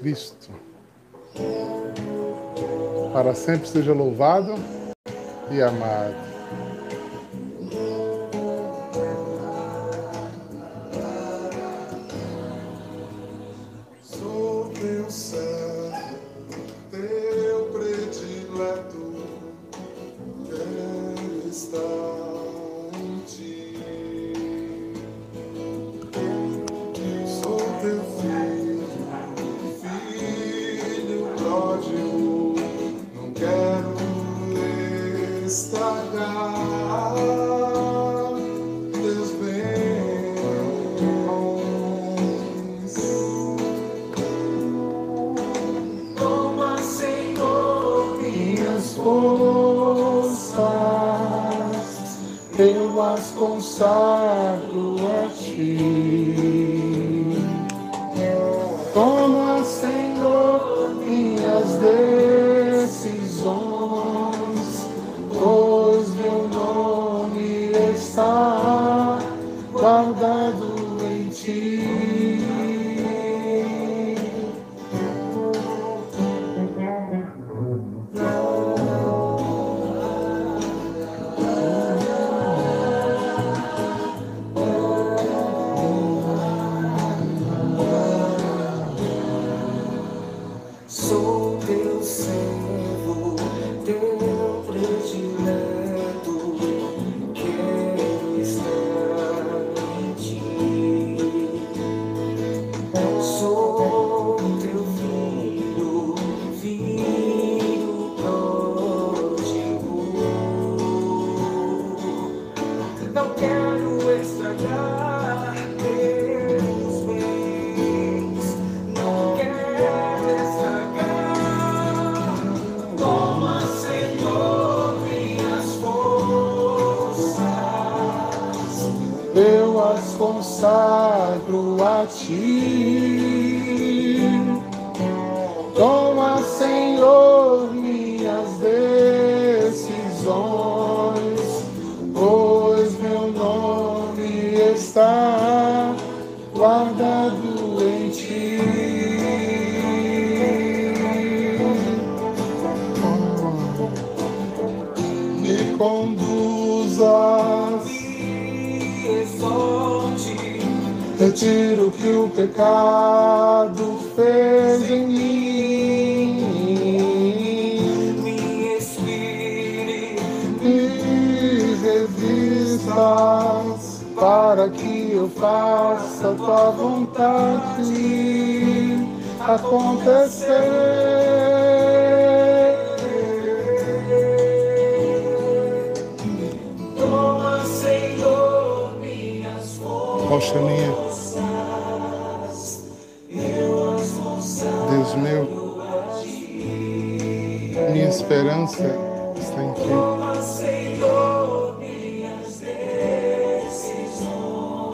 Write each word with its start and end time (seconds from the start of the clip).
Cristo. 0.00 0.50
Para 3.12 3.34
sempre 3.34 3.68
seja 3.68 3.92
louvado 3.92 4.54
e 5.50 5.60
amado. 5.60 6.29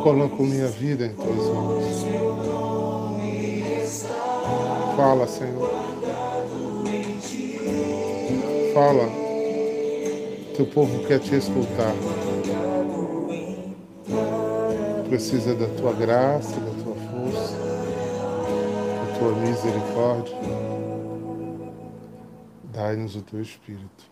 Coloco 0.07 0.45
minha 0.45 0.69
vida 0.69 1.05
em 1.05 1.15
Tuas 1.17 1.49
mãos. 1.49 2.07
Fala, 4.97 5.27
Senhor. 5.27 5.69
Fala. 8.73 9.09
Teu 10.57 10.65
povo 10.67 11.05
quer 11.09 11.19
te 11.19 11.35
escutar. 11.35 11.93
Precisa 15.09 15.57
da 15.57 15.67
tua 15.71 15.93
graça, 15.93 16.55
da 16.61 16.85
tua 16.85 16.95
força 16.95 17.57
tua 19.19 19.35
misericórdia, 19.35 20.37
dai-nos 22.65 23.17
o 23.17 23.23
teu 23.23 23.41
Espírito, 23.41 24.05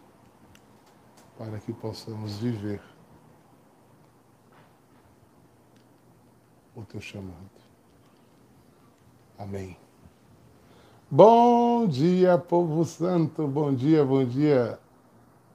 para 1.39 1.59
que 1.59 1.75
possamos 1.75 2.39
viver 2.39 2.81
teu 6.95 7.01
chamado. 7.01 7.35
Amém. 9.37 9.77
Bom 11.11 11.89
dia, 11.89 12.39
povo 12.39 12.85
santo, 12.85 13.49
bom 13.49 13.75
dia, 13.75 14.05
bom 14.05 14.25
dia. 14.25 14.79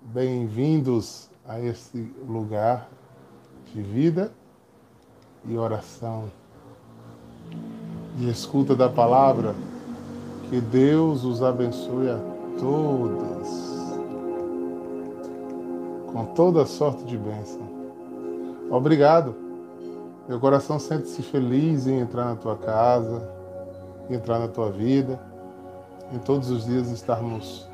Bem-vindos 0.02 1.30
a 1.48 1.58
este 1.62 2.12
lugar 2.28 2.90
de 3.74 3.82
vida 3.82 4.34
e 5.46 5.58
oração 5.58 6.30
e 8.18 8.30
escuta 8.30 8.76
da 8.76 8.90
palavra. 8.90 9.56
Que 10.50 10.60
Deus 10.60 11.24
os 11.24 11.42
abençoe 11.42 12.10
a 12.10 12.20
todos 12.60 13.48
com 16.12 16.26
toda 16.36 16.66
sorte 16.66 17.06
de 17.06 17.18
bênção. 17.18 17.62
Obrigado. 18.70 19.49
Meu 20.30 20.40
coração 20.40 20.78
sente-se 20.78 21.24
feliz 21.24 21.88
em 21.88 22.00
entrar 22.00 22.26
na 22.26 22.36
tua 22.36 22.56
casa, 22.56 23.28
entrar 24.10 24.38
na 24.38 24.48
tua 24.48 24.72
vida, 24.72 25.20
em 26.14 26.20
todos 26.20 26.52
os 26.52 26.66
dias 26.66 26.92
estarmos 26.92 27.68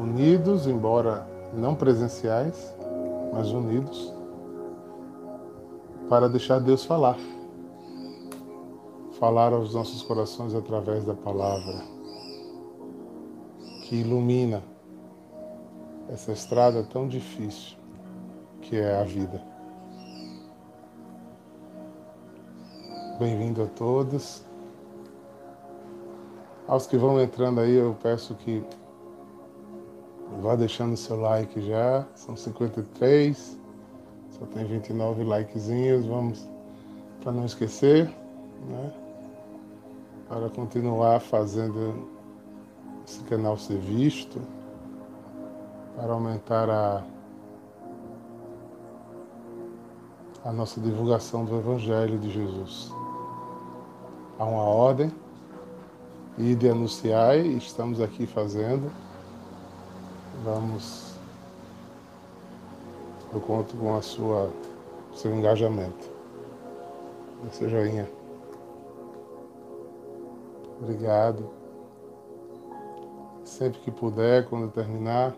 unidos, 0.00 0.66
embora 0.66 1.26
não 1.52 1.74
presenciais, 1.74 2.74
mas 3.30 3.50
unidos, 3.50 4.10
para 6.08 6.30
deixar 6.30 6.60
Deus 6.60 6.82
falar 6.82 7.18
falar 9.20 9.52
aos 9.52 9.74
nossos 9.74 10.02
corações 10.02 10.54
através 10.54 11.04
da 11.04 11.14
palavra 11.14 11.82
que 13.82 13.96
ilumina 13.96 14.62
essa 16.08 16.32
estrada 16.32 16.82
tão 16.82 17.06
difícil 17.06 17.76
que 18.62 18.76
é 18.76 18.98
a 18.98 19.04
vida. 19.04 19.55
Bem-vindo 23.18 23.62
a 23.62 23.66
todos. 23.66 24.44
Aos 26.68 26.86
que 26.86 26.98
vão 26.98 27.18
entrando 27.18 27.60
aí, 27.60 27.74
eu 27.74 27.96
peço 28.02 28.34
que 28.34 28.62
vá 30.42 30.54
deixando 30.54 30.94
seu 30.98 31.18
like 31.18 31.62
já. 31.62 32.06
São 32.14 32.36
53. 32.36 33.58
Só 34.32 34.44
tem 34.44 34.66
29 34.66 35.24
likezinhos. 35.24 36.04
Vamos, 36.04 36.46
para 37.22 37.32
não 37.32 37.46
esquecer, 37.46 38.04
né? 38.68 38.92
Para 40.28 40.50
continuar 40.50 41.18
fazendo 41.20 42.10
esse 43.06 43.22
canal 43.24 43.56
ser 43.56 43.78
visto, 43.78 44.42
para 45.96 46.12
aumentar 46.12 46.68
a, 46.68 47.02
a 50.44 50.52
nossa 50.52 50.78
divulgação 50.82 51.46
do 51.46 51.56
Evangelho 51.56 52.18
de 52.18 52.30
Jesus. 52.30 53.05
Há 54.38 54.44
uma 54.44 54.62
ordem 54.62 55.10
e 56.38 56.54
de 56.54 56.68
anunciar, 56.68 57.38
e 57.38 57.56
estamos 57.56 58.00
aqui 58.00 58.26
fazendo. 58.26 58.92
Vamos. 60.44 61.14
Eu 63.32 63.40
conto 63.40 63.76
com 63.76 63.96
a 63.96 64.02
sua 64.02 64.52
seu 65.14 65.34
engajamento. 65.34 66.10
Seu 67.52 67.68
joinha. 67.68 68.08
Obrigado. 70.80 71.48
Sempre 73.44 73.80
que 73.80 73.90
puder, 73.90 74.46
quando 74.48 74.70
terminar, 74.70 75.34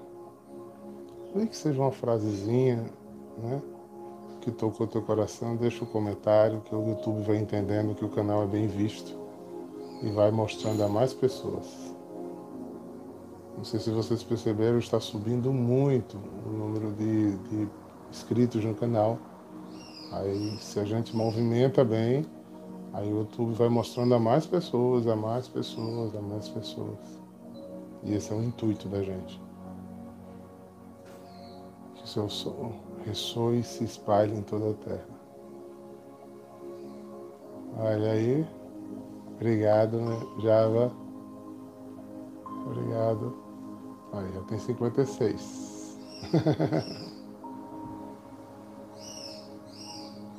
nem 1.35 1.47
que 1.47 1.57
seja 1.57 1.81
uma 1.81 1.93
frasezinha, 1.93 2.91
né? 3.39 3.63
Que 4.49 4.53
tocou 4.53 4.87
teu 4.87 5.03
coração, 5.03 5.57
deixa 5.57 5.85
um 5.85 5.87
comentário 5.87 6.63
que 6.63 6.75
o 6.75 6.89
YouTube 6.89 7.21
vai 7.21 7.37
entendendo 7.37 7.95
que 7.95 8.03
o 8.03 8.09
canal 8.09 8.45
é 8.45 8.47
bem 8.47 8.67
visto 8.67 9.15
e 10.03 10.09
vai 10.11 10.31
mostrando 10.31 10.83
a 10.83 10.89
mais 10.89 11.13
pessoas. 11.13 11.95
Não 13.55 13.63
sei 13.63 13.79
se 13.79 13.91
vocês 13.91 14.23
perceberam, 14.23 14.79
está 14.79 14.99
subindo 14.99 15.53
muito 15.53 16.17
o 16.47 16.49
número 16.49 16.93
de, 16.93 17.37
de 17.37 17.69
inscritos 18.11 18.65
no 18.65 18.75
canal. 18.75 19.19
Aí, 20.13 20.57
se 20.63 20.81
a 20.81 20.85
gente 20.87 21.15
movimenta 21.15 21.85
bem, 21.85 22.25
aí 22.95 23.13
o 23.13 23.19
YouTube 23.19 23.53
vai 23.53 23.69
mostrando 23.69 24.15
a 24.15 24.19
mais 24.19 24.47
pessoas, 24.47 25.07
a 25.07 25.15
mais 25.15 25.47
pessoas, 25.47 26.17
a 26.17 26.23
mais 26.23 26.49
pessoas. 26.49 27.21
E 28.03 28.15
esse 28.15 28.33
é 28.33 28.35
o 28.35 28.43
intuito 28.43 28.89
da 28.89 29.03
gente. 29.03 29.39
Que 31.97 32.05
o 32.05 32.07
seu 32.07 32.31
som 32.31 32.88
ressoe 33.05 33.61
e 33.61 33.63
se 33.63 33.85
espalhe 33.85 34.37
em 34.37 34.43
toda 34.43 34.71
a 34.71 34.75
terra. 34.75 35.07
Olha 37.79 38.13
aí. 38.13 38.47
Obrigado, 39.37 40.01
né? 40.01 40.19
Java. 40.41 40.93
Obrigado. 42.67 43.37
Aí, 44.13 44.35
eu 44.35 44.43
tenho 44.43 44.61
56. 44.61 45.99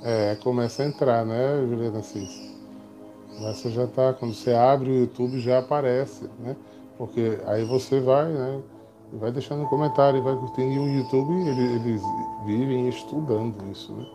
é, 0.04 0.36
começa 0.36 0.84
a 0.84 0.86
entrar, 0.86 1.26
né, 1.26 1.66
Juliana? 1.68 2.02
Mas 3.40 3.58
você 3.58 3.70
já 3.70 3.88
tá, 3.88 4.14
quando 4.14 4.34
você 4.34 4.54
abre 4.54 4.90
o 4.90 5.00
YouTube 5.00 5.40
já 5.40 5.60
aparece, 5.60 6.30
né? 6.40 6.58
Porque 6.98 7.40
aí 7.46 7.64
você 7.64 8.02
vai, 8.02 8.28
né? 8.28 8.62
Vai 9.14 9.32
deixando 9.32 9.64
um 9.64 9.68
comentário, 9.68 10.22
vai 10.22 10.36
curtindo. 10.36 10.72
E 10.72 10.80
o 10.80 10.88
YouTube, 10.88 11.34
eles 11.34 12.02
vivem 12.46 12.88
estudando 12.88 13.56
isso, 13.72 13.92
né? 13.94 14.06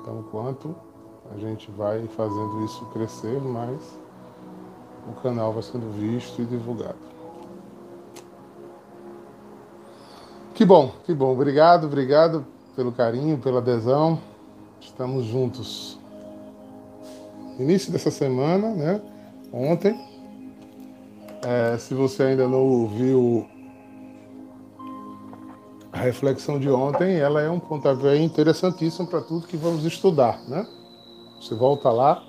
Então, 0.00 0.22
quanto 0.30 0.74
a 1.34 1.38
gente 1.38 1.70
vai 1.70 2.06
fazendo 2.08 2.64
isso 2.64 2.84
crescer, 2.86 3.40
mais 3.40 3.98
o 5.08 5.20
canal 5.20 5.52
vai 5.52 5.62
sendo 5.62 5.90
visto 5.92 6.42
e 6.42 6.44
divulgado. 6.44 6.96
Que 10.54 10.64
bom, 10.64 10.92
que 11.04 11.14
bom. 11.14 11.32
Obrigado, 11.32 11.86
obrigado 11.86 12.44
pelo 12.74 12.92
carinho, 12.92 13.38
pela 13.38 13.58
adesão. 13.58 14.18
Estamos 14.80 15.26
juntos. 15.26 15.98
Início 17.58 17.92
dessa 17.92 18.10
semana, 18.10 18.70
né? 18.70 19.00
Ontem. 19.52 19.98
É, 21.42 21.76
se 21.78 21.94
você 21.94 22.24
ainda 22.24 22.48
não 22.48 22.60
ouviu 22.60 23.46
a 25.96 25.98
reflexão 25.98 26.58
de 26.58 26.68
ontem, 26.68 27.16
ela 27.16 27.40
é 27.40 27.48
um 27.48 27.58
pontapé 27.58 28.18
interessantíssimo 28.18 29.06
para 29.06 29.22
tudo 29.22 29.46
que 29.46 29.56
vamos 29.56 29.84
estudar, 29.84 30.38
né? 30.46 30.66
Você 31.40 31.54
volta 31.54 31.90
lá, 31.90 32.22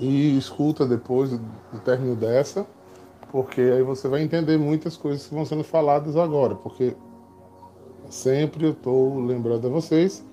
e 0.00 0.36
escuta 0.36 0.86
depois 0.86 1.30
do 1.30 1.80
término 1.84 2.16
dessa, 2.16 2.66
porque 3.30 3.60
aí 3.60 3.82
você 3.82 4.08
vai 4.08 4.22
entender 4.22 4.58
muitas 4.58 4.96
coisas 4.96 5.26
que 5.26 5.34
vão 5.34 5.44
sendo 5.44 5.62
faladas 5.62 6.16
agora, 6.16 6.54
porque 6.56 6.96
sempre 8.08 8.66
eu 8.66 8.72
estou 8.72 9.20
lembrando 9.20 9.68
a 9.68 9.70
vocês 9.70 10.24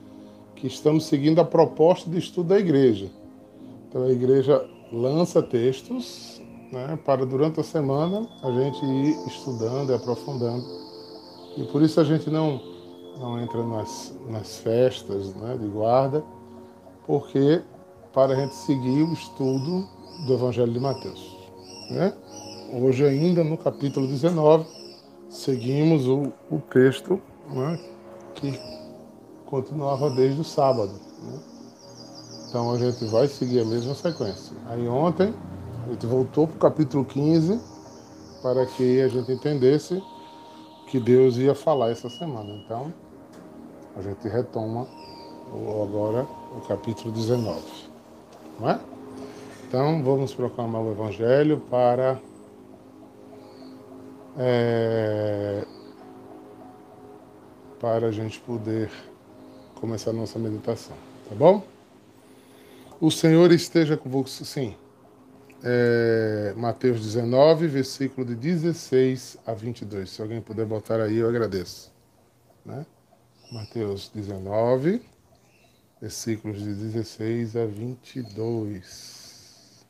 que 0.55 0.65
estamos 0.65 1.05
seguindo 1.05 1.39
a 1.39 1.45
proposta 1.45 2.09
de 2.09 2.17
estudo 2.17 2.49
da 2.49 2.59
igreja. 2.59 3.11
Então 3.87 4.03
a 4.03 4.09
igreja 4.09 4.65
lança 4.91 5.43
textos 5.43 6.41
né, 6.71 6.97
para 7.05 7.25
durante 7.25 7.59
a 7.59 7.63
semana 7.63 8.27
a 8.41 8.51
gente 8.51 8.83
ir 8.83 9.27
estudando 9.27 9.91
e 9.91 9.93
aprofundando. 9.93 10.86
E 11.57 11.63
por 11.63 11.81
isso 11.81 11.99
a 11.99 12.03
gente 12.03 12.29
não, 12.29 12.61
não 13.19 13.39
entra 13.39 13.63
nas, 13.63 14.15
nas 14.29 14.57
festas 14.59 15.33
né, 15.33 15.57
de 15.57 15.67
guarda, 15.67 16.23
porque 17.05 17.61
para 18.13 18.33
a 18.33 18.35
gente 18.35 18.53
seguir 18.53 19.03
o 19.03 19.13
estudo 19.13 19.87
do 20.27 20.33
Evangelho 20.33 20.71
de 20.71 20.79
Mateus. 20.79 21.35
Né? 21.89 22.13
Hoje, 22.73 23.05
ainda 23.05 23.43
no 23.43 23.57
capítulo 23.57 24.07
19, 24.07 24.65
seguimos 25.29 26.07
o, 26.07 26.31
o 26.51 26.59
texto 26.59 27.19
né, 27.49 27.79
que 28.35 28.59
continuava 29.45 30.11
desde 30.11 30.41
o 30.41 30.43
sábado. 30.43 30.93
Né? 31.23 31.39
Então 32.49 32.71
a 32.71 32.77
gente 32.77 33.03
vai 33.05 33.27
seguir 33.27 33.61
a 33.61 33.65
mesma 33.65 33.95
sequência. 33.95 34.55
Aí 34.67 34.87
ontem 34.87 35.33
a 35.85 35.91
gente 35.91 36.05
voltou 36.05 36.47
para 36.47 36.55
o 36.55 36.59
capítulo 36.59 37.03
15 37.03 37.59
para 38.41 38.65
que 38.65 39.01
a 39.01 39.07
gente 39.07 39.31
entendesse 39.31 40.01
que 40.87 40.99
Deus 40.99 41.37
ia 41.37 41.53
falar 41.53 41.91
essa 41.91 42.09
semana. 42.09 42.53
Então 42.63 42.93
a 43.95 44.01
gente 44.01 44.27
retoma 44.27 44.87
agora 45.83 46.27
o 46.55 46.61
capítulo 46.67 47.11
19. 47.11 47.61
Não 48.59 48.69
é? 48.69 48.79
Então, 49.67 50.01
vamos 50.01 50.33
proclamar 50.33 50.81
o 50.81 50.91
Evangelho 50.91 51.59
para 51.69 52.17
é, 54.37 55.65
para 57.79 58.07
a 58.07 58.11
gente 58.11 58.39
poder 58.39 58.89
começar 59.75 60.11
a 60.11 60.13
nossa 60.13 60.39
meditação, 60.39 60.95
tá 61.27 61.35
bom? 61.35 61.63
O 62.99 63.11
Senhor 63.11 63.51
esteja 63.51 63.97
convosco, 63.97 64.45
sim. 64.45 64.75
É, 65.63 66.53
Mateus 66.55 67.01
19, 67.01 67.67
versículo 67.67 68.25
de 68.25 68.35
16 68.35 69.37
a 69.45 69.53
22. 69.53 70.09
Se 70.09 70.21
alguém 70.21 70.41
puder 70.41 70.65
botar 70.65 71.01
aí, 71.01 71.17
eu 71.17 71.27
agradeço. 71.27 71.91
Né? 72.63 72.85
Mateus 73.51 74.09
19, 74.13 75.01
versículos 75.99 76.59
de 76.59 76.73
16 76.73 77.55
a 77.55 77.65
22. 77.65 79.85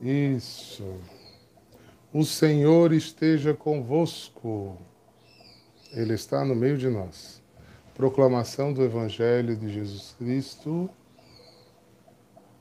Isso. 0.00 0.98
O 2.12 2.24
Senhor 2.24 2.92
esteja 2.92 3.52
convosco. 3.52 4.78
Ele 5.92 6.14
está 6.14 6.44
no 6.44 6.54
meio 6.54 6.78
de 6.78 6.88
nós. 6.88 7.42
Proclamação 7.94 8.72
do 8.72 8.82
Evangelho 8.82 9.54
de 9.54 9.68
Jesus 9.68 10.14
Cristo, 10.18 10.88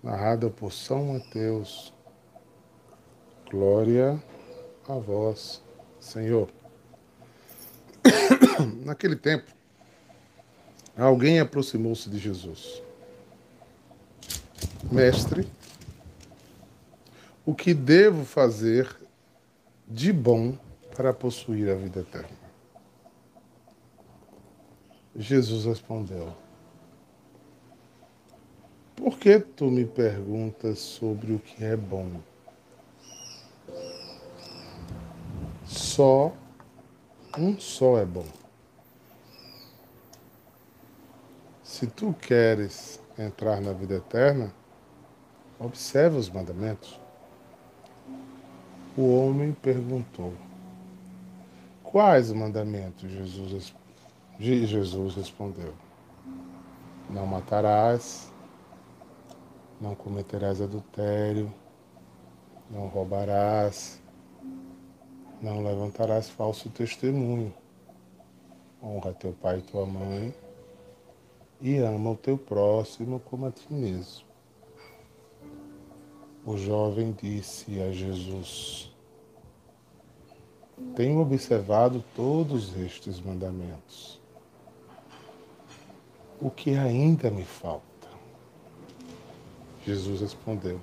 narrada 0.04 0.50
por 0.50 0.72
São 0.72 1.14
Mateus. 1.14 1.94
Glória 3.50 4.22
a 4.88 4.94
vós, 4.94 5.62
Senhor. 6.00 6.50
Naquele 8.86 9.16
tempo, 9.16 9.60
Alguém 11.00 11.40
aproximou-se 11.40 12.10
de 12.10 12.20
Jesus. 12.20 12.84
Mestre, 14.92 15.48
o 17.46 17.56
que 17.56 17.74
devo 17.74 18.26
fazer 18.26 19.00
de 19.88 20.12
bom 20.12 20.58
para 20.98 21.14
possuir 21.14 21.70
a 21.70 21.76
vida 21.76 22.02
eterna? 22.02 22.38
Jesus 25.16 25.64
respondeu: 25.64 26.36
Por 29.00 29.18
que 29.18 29.40
tu 29.40 29.72
me 29.72 29.86
perguntas 29.86 30.80
sobre 30.80 31.32
o 31.32 31.40
que 31.40 31.64
é 31.64 31.78
bom? 31.78 32.20
Só 35.66 36.34
um 37.38 37.58
só 37.58 37.98
é 37.98 38.04
bom. 38.04 38.26
Se 41.64 41.88
tu 41.88 42.14
queres 42.14 43.00
entrar 43.18 43.62
na 43.62 43.72
vida 43.72 43.96
eterna, 43.96 44.54
observa 45.58 46.18
os 46.18 46.30
mandamentos. 46.30 47.00
O 48.98 49.16
homem 49.16 49.54
perguntou: 49.54 50.34
Quais 51.84 52.34
mandamentos? 52.34 53.10
Jesus, 53.10 53.74
Jesus 54.38 55.16
respondeu: 55.16 55.74
Não 57.10 57.26
matarás, 57.26 58.30
não 59.80 59.96
cometerás 59.96 60.62
adultério, 60.62 61.54
não 62.70 62.88
roubarás, 62.88 64.02
não 65.42 65.64
levantarás 65.64 66.30
falso 66.30 66.70
testemunho, 66.70 67.54
honra 68.82 69.14
teu 69.14 69.32
pai 69.34 69.60
e 69.60 69.62
tua 69.62 69.86
mãe 69.86 70.34
e 71.62 71.78
ama 71.78 72.12
o 72.12 72.16
teu 72.16 72.38
próximo 72.38 73.20
como 73.20 73.46
a 73.46 73.52
ti 73.52 73.72
mesmo. 73.72 74.28
O 76.46 76.58
jovem 76.58 77.12
disse 77.12 77.82
a 77.82 77.92
Jesus: 77.92 78.92
Tenho 80.96 81.20
observado 81.20 82.04
todos 82.16 82.76
estes 82.78 83.20
mandamentos. 83.20 84.20
O 86.40 86.50
que 86.50 86.78
ainda 86.78 87.30
me 87.30 87.44
falta? 87.44 87.89
Jesus 89.86 90.22
respondeu: 90.22 90.80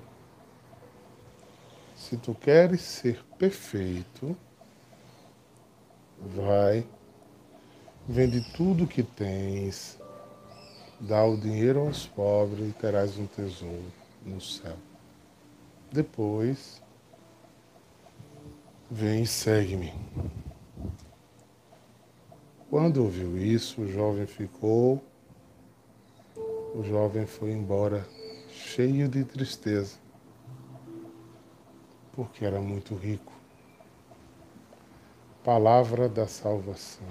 Se 1.95 2.17
tu 2.17 2.33
queres 2.33 2.81
ser 2.81 3.23
perfeito, 3.37 4.35
vai, 6.19 6.85
vende 8.07 8.41
tudo 8.53 8.87
que 8.87 9.03
tens, 9.03 9.99
dá 10.99 11.23
o 11.23 11.37
dinheiro 11.37 11.81
aos 11.81 12.05
pobres 12.07 12.69
e 12.69 12.73
terás 12.73 13.17
um 13.17 13.27
tesouro 13.27 13.91
no 14.25 14.41
céu. 14.41 14.75
Depois, 15.91 16.81
vem 18.89 19.23
e 19.23 19.27
segue-me. 19.27 19.93
Quando 22.69 23.03
ouviu 23.03 23.37
isso, 23.37 23.81
o 23.81 23.87
jovem 23.91 24.25
ficou, 24.25 25.01
o 26.75 26.83
jovem 26.83 27.25
foi 27.25 27.51
embora 27.51 28.05
cheio 28.77 29.09
de 29.09 29.25
tristeza, 29.25 29.97
porque 32.13 32.45
era 32.45 32.61
muito 32.61 32.93
rico. 32.93 33.33
Palavra 35.43 36.07
da 36.07 36.27
salvação. 36.27 37.07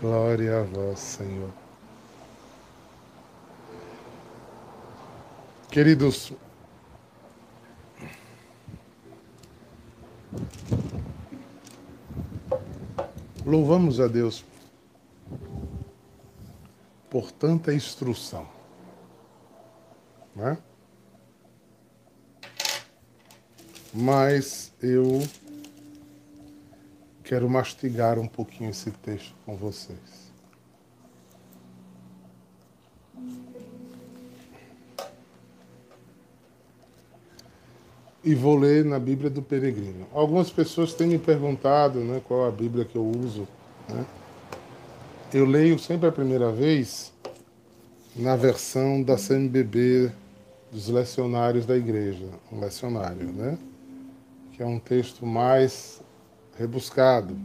Glória 0.00 0.58
a 0.58 0.62
vós, 0.64 0.98
Senhor. 0.98 1.52
Queridos, 5.70 6.32
louvamos 13.44 14.00
a 14.00 14.08
Deus 14.08 14.44
por 17.10 17.30
tanta 17.30 17.72
instrução. 17.72 18.46
Né? 20.34 20.58
Mas 23.92 24.72
eu 24.82 25.26
quero 27.24 27.48
mastigar 27.48 28.18
um 28.18 28.28
pouquinho 28.28 28.70
esse 28.70 28.90
texto 28.90 29.34
com 29.44 29.56
vocês. 29.56 30.26
e 38.26 38.34
vou 38.34 38.56
ler 38.56 38.84
na 38.84 38.98
Bíblia 38.98 39.30
do 39.30 39.40
Peregrino. 39.40 40.04
Algumas 40.12 40.50
pessoas 40.50 40.92
têm 40.92 41.06
me 41.06 41.18
perguntado 41.18 42.00
né, 42.00 42.20
qual 42.26 42.44
a 42.44 42.50
Bíblia 42.50 42.84
que 42.84 42.96
eu 42.96 43.06
uso. 43.06 43.46
Né? 43.88 44.04
Eu 45.34 45.44
leio 45.44 45.76
sempre 45.76 46.08
a 46.08 46.12
primeira 46.12 46.52
vez 46.52 47.12
na 48.14 48.36
versão 48.36 49.02
da 49.02 49.16
CMBB 49.16 50.12
dos 50.70 50.88
lecionários 50.88 51.66
da 51.66 51.76
igreja, 51.76 52.28
um 52.52 52.60
lecionário, 52.60 53.32
né? 53.32 53.58
que 54.52 54.62
é 54.62 54.66
um 54.66 54.78
texto 54.78 55.26
mais 55.26 56.00
rebuscado. 56.56 57.36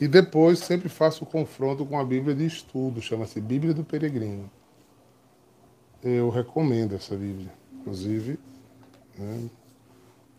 E 0.00 0.06
depois 0.06 0.60
sempre 0.60 0.88
faço 0.88 1.24
o 1.24 1.26
confronto 1.26 1.84
com 1.84 1.98
a 1.98 2.04
Bíblia 2.04 2.34
de 2.34 2.46
estudo, 2.46 3.02
chama-se 3.02 3.40
Bíblia 3.40 3.74
do 3.74 3.82
Peregrino. 3.82 4.48
Eu 6.02 6.30
recomendo 6.30 6.94
essa 6.94 7.16
Bíblia. 7.16 7.52
Inclusive, 7.72 8.38
né, 9.18 9.48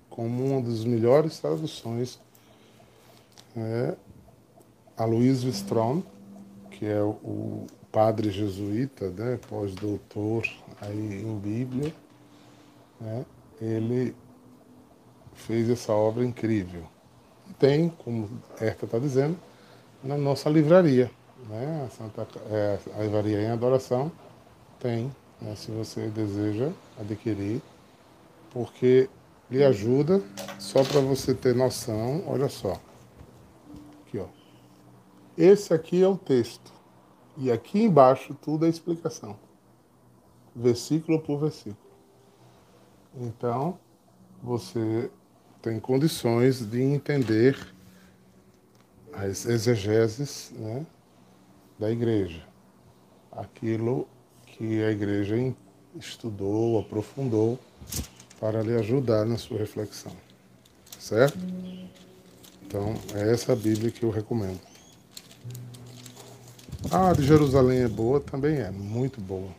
como 0.10 0.46
uma 0.46 0.62
das 0.62 0.86
melhores 0.86 1.38
traduções. 1.40 2.18
É, 3.56 3.96
a 4.98 5.06
Louise 5.06 5.48
Strong, 5.50 6.04
que 6.84 6.90
é 6.90 7.02
o 7.02 7.66
padre 7.94 8.30
jesuíta, 8.30 9.10
né, 9.12 9.40
pós-doutor 9.48 10.44
aí 10.82 11.24
em 11.24 11.40
Bíblia, 11.40 11.94
né, 13.00 13.26
ele 13.62 14.14
fez 15.34 15.70
essa 15.70 15.94
obra 15.94 16.26
incrível. 16.26 16.84
Tem, 17.58 17.88
como 17.88 18.30
Erta 18.60 18.84
está 18.84 19.00
dizendo, 19.00 19.38
na 20.04 20.18
nossa 20.18 20.50
livraria, 20.50 21.10
né, 21.48 21.88
a, 21.88 21.90
Santa, 21.90 22.28
é, 22.52 22.80
a 22.98 23.04
livraria 23.04 23.42
em 23.42 23.52
adoração 23.52 24.12
tem, 24.78 25.10
né, 25.40 25.56
se 25.56 25.72
você 25.72 26.10
deseja 26.10 26.70
adquirir 27.00 27.62
porque 28.52 29.10
lhe 29.50 29.64
ajuda, 29.64 30.22
só 30.60 30.84
para 30.84 31.00
você 31.00 31.34
ter 31.34 31.56
noção, 31.56 32.26
olha 32.28 32.50
só. 32.50 32.78
Aqui, 34.06 34.20
ó. 34.20 34.26
Esse 35.38 35.74
aqui 35.74 36.04
é 36.04 36.08
o 36.10 36.18
texto. 36.18 36.73
E 37.38 37.52
aqui 37.52 37.84
embaixo 37.84 38.34
tudo 38.36 38.66
é 38.66 38.70
explicação. 38.70 39.38
Versículo 40.56 41.20
por 41.20 41.40
versículo. 41.40 41.78
Então, 43.16 43.78
você 44.42 45.10
tem 45.62 45.80
condições 45.80 46.60
de 46.60 46.82
entender 46.82 47.58
as 49.14 49.46
exegeses 49.46 50.52
né, 50.56 50.86
da 51.80 51.92
igreja. 51.92 52.44
Aquilo 53.32 54.08
que 54.46 54.84
a 54.84 54.92
igreja 54.92 55.36
estudou, 55.96 56.80
aprofundou 56.80 57.60
para 58.40 58.62
lhe 58.62 58.76
ajudar 58.76 59.26
na 59.26 59.38
sua 59.38 59.58
reflexão. 59.58 60.16
Certo? 61.00 61.38
Então, 62.66 62.94
é 63.16 63.32
essa 63.32 63.56
Bíblia 63.56 63.92
que 63.92 64.04
eu 64.04 64.10
recomendo. 64.10 64.60
Ah, 66.92 67.14
de 67.14 67.24
Jerusalém 67.24 67.84
é 67.84 67.88
boa? 67.88 68.20
Também 68.20 68.58
é, 68.58 68.70
muito 68.70 69.22
boa. 69.22 69.50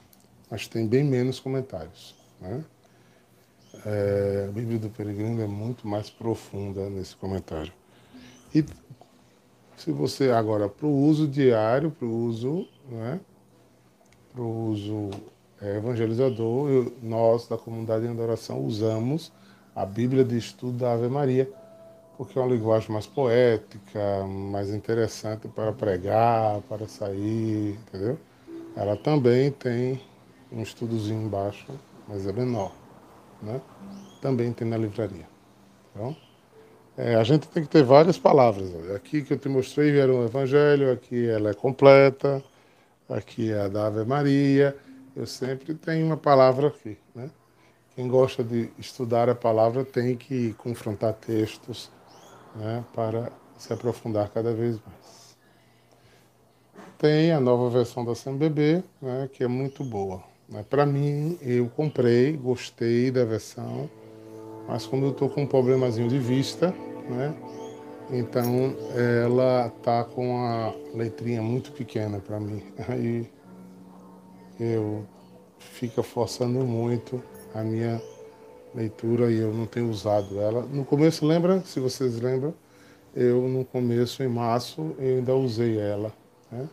Mas 0.51 0.69
tem 0.69 0.87
bem 0.87 1.05
menos 1.05 1.41
comentários. 1.41 2.15
Né? 2.41 2.65
É, 3.87 4.47
a 4.49 4.53
Bíblia 4.53 4.79
do 4.79 4.89
Peregrino 4.89 5.43
é 5.43 5.47
muito 5.47 5.87
mais 5.87 6.11
profunda 6.11 6.89
nesse 6.89 7.17
comentário. 7.17 7.73
E 8.55 8.65
se 9.77 9.91
você 9.91 10.31
agora, 10.31 10.69
para 10.69 10.87
o 10.87 10.97
uso 11.07 11.27
diário, 11.27 11.91
para 11.91 12.07
o 12.07 12.25
uso, 12.27 12.69
né, 12.89 13.21
para 14.33 14.43
o 14.43 14.71
uso 14.71 15.11
é, 15.61 15.77
evangelizador, 15.77 16.93
nós 17.03 17.49
da 17.49 17.57
comunidade 17.57 18.07
em 18.07 18.11
adoração 18.11 18.61
usamos 18.61 19.33
a 19.75 19.85
Bíblia 19.85 20.25
de 20.25 20.37
Estudo 20.37 20.79
da 20.79 20.93
Ave 20.93 21.09
Maria, 21.09 21.51
porque 22.17 22.39
é 22.39 22.43
uma 22.43 22.55
linguagem 22.55 22.91
mais 22.91 23.07
poética, 23.07 24.25
mais 24.27 24.71
interessante 24.71 25.49
para 25.49 25.73
pregar, 25.73 26.61
para 26.63 26.87
sair, 26.87 27.79
entendeu? 27.89 28.19
Ela 28.77 28.97
também 28.97 29.51
tem 29.51 30.01
um 30.53 30.63
estudozinho 30.63 31.23
embaixo, 31.23 31.67
mas 32.09 32.27
é 32.27 32.33
menor, 32.33 32.73
né? 33.43 33.61
Também 34.21 34.53
tem 34.53 34.67
na 34.67 34.77
livraria. 34.77 35.27
Então, 35.91 36.17
é, 36.97 37.17
a 37.17 37.25
gente 37.25 37.49
tem 37.49 37.65
que 37.65 37.69
ter 37.69 37.83
várias 37.83 38.19
palavras. 38.19 38.69
Aqui 38.95 39.23
que 39.23 39.33
eu 39.33 39.39
te 39.39 39.49
mostrei 39.49 39.99
era 39.99 40.13
um 40.13 40.25
evangelho, 40.25 40.93
aqui 40.93 41.29
ela 41.29 41.51
é 41.51 41.55
completa, 41.55 42.43
aqui 43.09 43.51
é 43.51 43.63
a 43.63 43.69
da 43.69 43.87
Ave 43.87 44.05
Maria, 44.05 44.77
eu 45.17 45.27
sempre 45.27 45.75
tenho 45.75 46.07
uma 46.07 46.17
palavra 46.17 46.69
aqui. 46.69 46.97
Né? 47.15 47.29
Quem 47.95 48.09
gosta 48.09 48.43
de 48.43 48.71
estudar 48.79 49.29
a 49.29 49.35
palavra 49.35 49.85
tem 49.85 50.17
que 50.17 50.53
confrontar 50.55 51.13
textos 51.15 51.91
né, 52.55 52.85
para 52.95 53.31
se 53.57 53.73
aprofundar 53.73 54.29
cada 54.31 54.53
vez 54.53 54.79
mais. 54.87 55.37
Tem 56.99 57.33
a 57.33 57.41
nova 57.41 57.69
versão 57.69 58.05
da 58.05 58.15
CMBB, 58.15 58.83
né, 59.01 59.29
que 59.33 59.45
é 59.45 59.49
muito 59.49 59.85
boa. 59.85 60.23
Né? 60.49 60.65
Para 60.69 60.87
mim, 60.87 61.39
eu 61.43 61.69
comprei, 61.69 62.37
gostei 62.37 63.11
da 63.11 63.25
versão, 63.25 63.89
mas 64.67 64.87
como 64.87 65.07
eu 65.07 65.11
estou 65.11 65.29
com 65.29 65.43
um 65.43 65.47
problemazinho 65.47 66.09
de 66.09 66.19
vista, 66.19 66.75
né, 67.09 67.35
então 68.11 68.77
ela 69.25 69.71
tá 69.83 70.05
com 70.05 70.39
a 70.39 70.75
letrinha 70.95 71.43
muito 71.43 71.73
pequena 71.73 72.19
para 72.21 72.39
mim. 72.39 72.63
Aí 72.89 73.31
eu 74.61 75.05
fica 75.59 76.03
forçando 76.03 76.61
muito 76.61 77.23
a 77.55 77.63
minha 77.63 78.01
leitura 78.75 79.31
e 79.31 79.39
eu 79.39 79.53
não 79.53 79.67
tenho 79.67 79.89
usado 79.89 80.41
ela. 80.41 80.63
No 80.63 80.85
começo, 80.85 81.25
lembra, 81.25 81.61
se 81.61 81.79
vocês 81.79 82.21
lembram, 82.21 82.55
eu 83.15 83.49
no 83.49 83.65
começo, 83.65 84.23
em 84.23 84.29
março, 84.29 84.95
eu 84.99 85.19
ainda 85.19 85.35
usei 85.35 85.79
ela. 85.79 86.13
Né? 86.51 86.69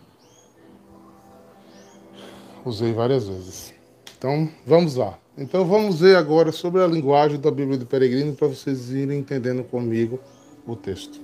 Usei 2.66 2.94
várias 2.94 3.28
vezes. 3.28 3.74
Então, 4.18 4.50
vamos 4.66 4.96
lá. 4.96 5.18
Então, 5.38 5.66
vamos 5.66 6.00
ver 6.00 6.16
agora 6.16 6.52
sobre 6.52 6.82
a 6.82 6.88
linguagem 6.88 7.40
da 7.40 7.50
Bíblia 7.50 7.78
do 7.78 7.86
Peregrino 7.86 8.34
para 8.34 8.48
vocês 8.48 8.92
irem 8.92 9.20
entendendo 9.20 9.64
comigo 9.64 10.20
o 10.66 10.76
texto. 10.76 11.20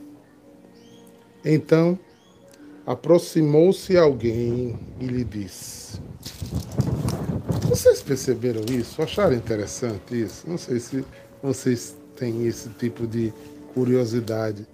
Então, 1.44 1.98
aproximou-se 2.86 3.96
alguém 3.98 4.80
e 5.00 5.06
lhe 5.06 5.24
disse: 5.24 6.00
Vocês 7.68 8.02
perceberam 8.02 8.62
isso? 8.72 9.02
Acharam 9.02 9.34
interessante 9.34 10.22
isso? 10.22 10.50
Não 10.50 10.58
sei 10.58 10.80
se 10.80 11.04
vocês 11.44 11.98
têm 12.16 12.48
esse 12.48 12.70
tipo 12.70 13.06
de 13.06 13.34
curiosidade. 13.74 14.66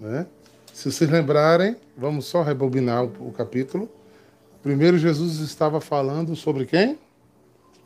Né? 0.00 0.26
Se 0.74 0.90
vocês 0.90 1.08
lembrarem, 1.08 1.76
vamos 1.96 2.26
só 2.26 2.42
rebobinar 2.42 3.04
o, 3.04 3.30
capítulo. 3.30 3.88
Primeiro, 4.60 4.98
Jesus 4.98 5.38
estava 5.38 5.80
falando 5.80 6.34
sobre 6.34 6.66
quem? 6.66 6.98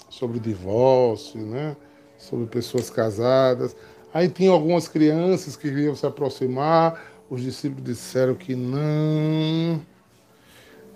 Sobre 0.09 0.41
divórcio, 0.41 1.39
né? 1.39 1.77
sobre 2.17 2.47
pessoas 2.47 2.89
casadas. 2.89 3.77
Aí 4.13 4.27
tinha 4.31 4.51
algumas 4.51 4.89
crianças 4.89 5.55
que 5.55 5.69
queriam 5.69 5.95
se 5.95 6.07
aproximar, 6.07 7.05
os 7.29 7.43
discípulos 7.43 7.85
disseram 7.85 8.35
que 8.35 8.57
não. 8.57 9.83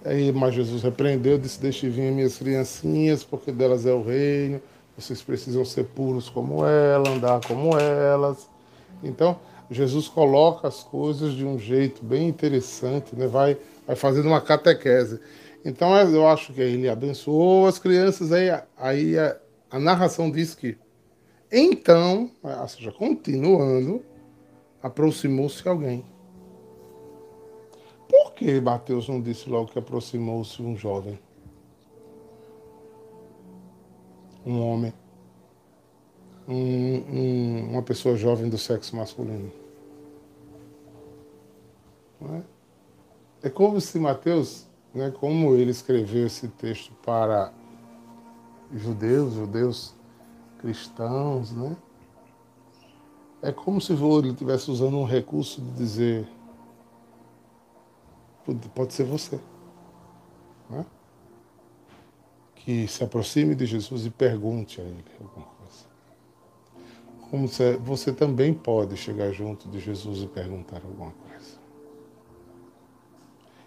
Aí, 0.04 0.32
mas 0.32 0.54
Jesus 0.54 0.82
repreendeu, 0.82 1.38
disse: 1.38 1.60
Deixe 1.60 1.88
vir 1.88 2.12
minhas 2.12 2.36
criancinhas, 2.38 3.24
porque 3.24 3.50
delas 3.50 3.86
é 3.86 3.92
o 3.92 4.02
reino. 4.02 4.60
Vocês 4.96 5.22
precisam 5.22 5.64
ser 5.64 5.84
puros 5.84 6.28
como 6.28 6.64
ela, 6.64 7.10
andar 7.10 7.40
como 7.46 7.76
elas. 7.76 8.48
Então, 9.02 9.38
Jesus 9.70 10.06
coloca 10.06 10.68
as 10.68 10.82
coisas 10.84 11.32
de 11.32 11.44
um 11.44 11.58
jeito 11.58 12.04
bem 12.04 12.28
interessante, 12.28 13.16
né? 13.16 13.26
vai, 13.26 13.56
vai 13.86 13.96
fazendo 13.96 14.26
uma 14.26 14.40
catequese. 14.40 15.18
Então 15.64 15.96
eu 15.96 16.28
acho 16.28 16.52
que 16.52 16.60
ele 16.60 16.88
abençoou 16.88 17.66
as 17.66 17.78
crianças, 17.78 18.30
aí, 18.32 18.50
aí 18.76 19.18
a, 19.18 19.36
a 19.70 19.78
narração 19.78 20.30
diz 20.30 20.54
que 20.54 20.76
então, 21.56 22.32
ou 22.42 22.68
seja, 22.68 22.90
continuando, 22.90 24.02
aproximou-se 24.82 25.66
alguém. 25.68 26.04
Por 28.14 28.32
que 28.34 28.60
Mateus 28.60 29.08
não 29.08 29.20
disse 29.20 29.48
logo 29.48 29.72
que 29.72 29.78
aproximou-se 29.78 30.60
um 30.62 30.76
jovem? 30.76 31.18
Um 34.44 34.60
homem? 34.60 34.92
um, 36.46 36.54
um, 36.54 37.70
uma 37.70 37.82
pessoa 37.82 38.16
jovem 38.16 38.48
do 38.48 38.58
sexo 38.58 38.96
masculino. 38.96 39.50
É? 43.42 43.46
é? 43.46 43.50
como 43.50 43.80
se 43.80 43.98
Mateus, 43.98 44.66
né, 44.94 45.10
como 45.10 45.54
ele 45.54 45.70
escreveu 45.70 46.26
esse 46.26 46.48
texto 46.48 46.92
para 47.04 47.52
judeus, 48.72 49.34
judeus 49.34 49.94
cristãos, 50.58 51.52
né? 51.52 51.76
É 53.42 53.52
como 53.52 53.78
se 53.78 53.92
ele 53.92 54.30
estivesse 54.30 54.70
usando 54.70 54.96
um 54.96 55.04
recurso 55.04 55.60
de 55.60 55.70
dizer 55.72 56.26
pode 58.74 58.94
ser 58.94 59.04
você. 59.04 59.38
Né? 60.70 60.84
Que 62.54 62.86
se 62.88 63.04
aproxime 63.04 63.54
de 63.54 63.66
Jesus 63.66 64.06
e 64.06 64.10
pergunte 64.10 64.80
a 64.80 64.84
ele 64.84 65.04
alguma 65.20 65.54
como 67.34 67.48
você 67.80 68.12
também 68.12 68.54
pode 68.54 68.96
chegar 68.96 69.32
junto 69.32 69.68
de 69.68 69.80
Jesus 69.80 70.22
e 70.22 70.26
perguntar 70.28 70.76
alguma 70.76 71.10
coisa. 71.10 71.56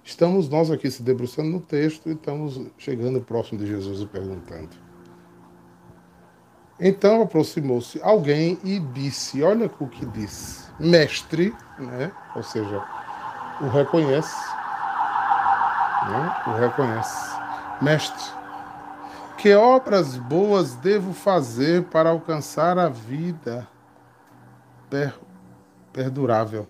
Estamos 0.06 0.47
nós 0.47 0.71
aqui 0.71 0.89
se 0.89 1.04
debruçando 1.04 1.49
no 1.49 1.60
texto 1.60 2.08
e 2.08 2.13
estamos 2.13 2.62
chegando 2.78 3.19
próximo 3.19 3.60
de 3.60 3.67
Jesus 3.67 3.99
e 3.99 4.06
perguntando. 4.06 4.69
Então 6.80 7.21
aproximou-se 7.21 8.01
alguém 8.01 8.58
e 8.63 8.80
disse: 8.80 9.43
Olha 9.43 9.69
o 9.82 9.88
que 9.88 10.06
disse, 10.06 10.71
mestre, 10.80 11.54
né? 11.78 12.10
ou 12.38 12.43
seja, 12.43 12.86
o 13.60 13.67
reconhece, 13.67 14.34
né? 16.08 16.43
o 16.48 16.52
reconhece, 16.52 17.38
mestre, 17.82 18.32
que 19.38 19.54
obras 19.54 20.17
boas 20.17 20.76
devo 20.76 21.13
fazer 21.13 21.84
para 21.86 22.10
alcançar 22.10 22.78
a 22.78 22.89
vida 22.89 23.67
per 24.89 25.13
perdurável? 25.93 26.67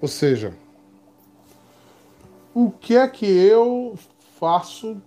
Ou 0.00 0.08
seja, 0.08 0.52
o 2.54 2.70
que 2.70 2.96
é 2.96 3.06
que 3.06 3.26
eu 3.26 3.98
faço, 4.38 5.00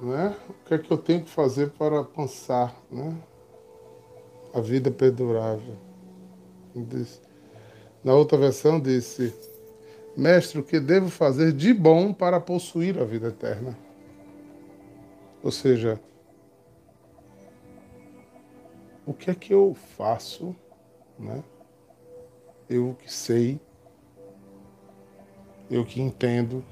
né? 0.00 0.34
O 0.48 0.54
que 0.66 0.74
é 0.74 0.78
que 0.78 0.90
eu 0.90 0.98
tenho 0.98 1.22
que 1.22 1.30
fazer 1.30 1.70
para 1.70 1.98
alcançar, 1.98 2.74
né? 2.90 3.16
A 4.52 4.60
vida 4.60 4.90
perdurável. 4.90 5.76
Na 8.02 8.14
outra 8.14 8.36
versão 8.36 8.80
disse 8.80 9.34
Mestre, 10.16 10.58
o 10.58 10.64
que 10.64 10.80
devo 10.80 11.10
fazer 11.10 11.52
de 11.52 11.74
bom 11.74 12.10
para 12.10 12.40
possuir 12.40 12.98
a 12.98 13.04
vida 13.04 13.28
eterna? 13.28 13.76
Ou 15.42 15.52
seja, 15.52 16.00
o 19.04 19.12
que 19.12 19.30
é 19.30 19.34
que 19.34 19.52
eu 19.52 19.74
faço, 19.74 20.56
né? 21.18 21.44
Eu 22.68 22.96
que 22.98 23.12
sei, 23.12 23.60
eu 25.70 25.84
que 25.84 26.00
entendo, 26.00 26.64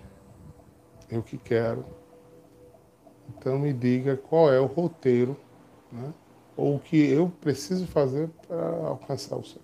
eu 1.11 1.23
que 1.23 1.37
quero. 1.37 1.85
Então 3.29 3.59
me 3.59 3.75
diga 3.75 4.17
qual 4.17 4.51
é 4.51 4.59
o 4.59 4.67
roteiro, 4.67 5.37
né? 5.93 6.15
Ou 6.57 6.77
o 6.77 6.81
que 6.81 6.97
eu 6.97 7.31
preciso 7.43 7.87
fazer 7.87 8.31
para 8.49 8.87
alcançar 8.87 9.37
o 9.37 9.45
céu. 9.45 9.63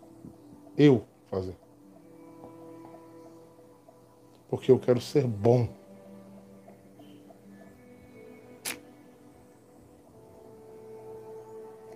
Eu 0.77 1.03
fazer 1.31 1.57
porque 4.51 4.73
eu 4.73 4.79
quero 4.81 5.01
ser 5.01 5.27
bom. 5.29 5.69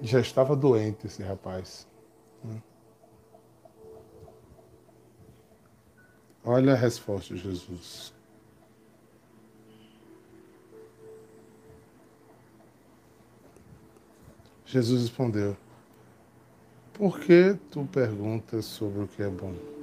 Já 0.00 0.20
estava 0.20 0.54
doente 0.54 1.06
esse 1.06 1.22
rapaz. 1.22 1.88
Né? 2.44 2.62
Olha 6.44 6.74
a 6.74 6.76
resposta 6.76 7.34
de 7.34 7.40
Jesus. 7.40 8.14
Jesus 14.64 15.02
respondeu: 15.02 15.56
Por 16.92 17.18
que 17.18 17.58
tu 17.70 17.84
perguntas 17.86 18.64
sobre 18.66 19.02
o 19.02 19.08
que 19.08 19.22
é 19.22 19.28
bom? 19.28 19.73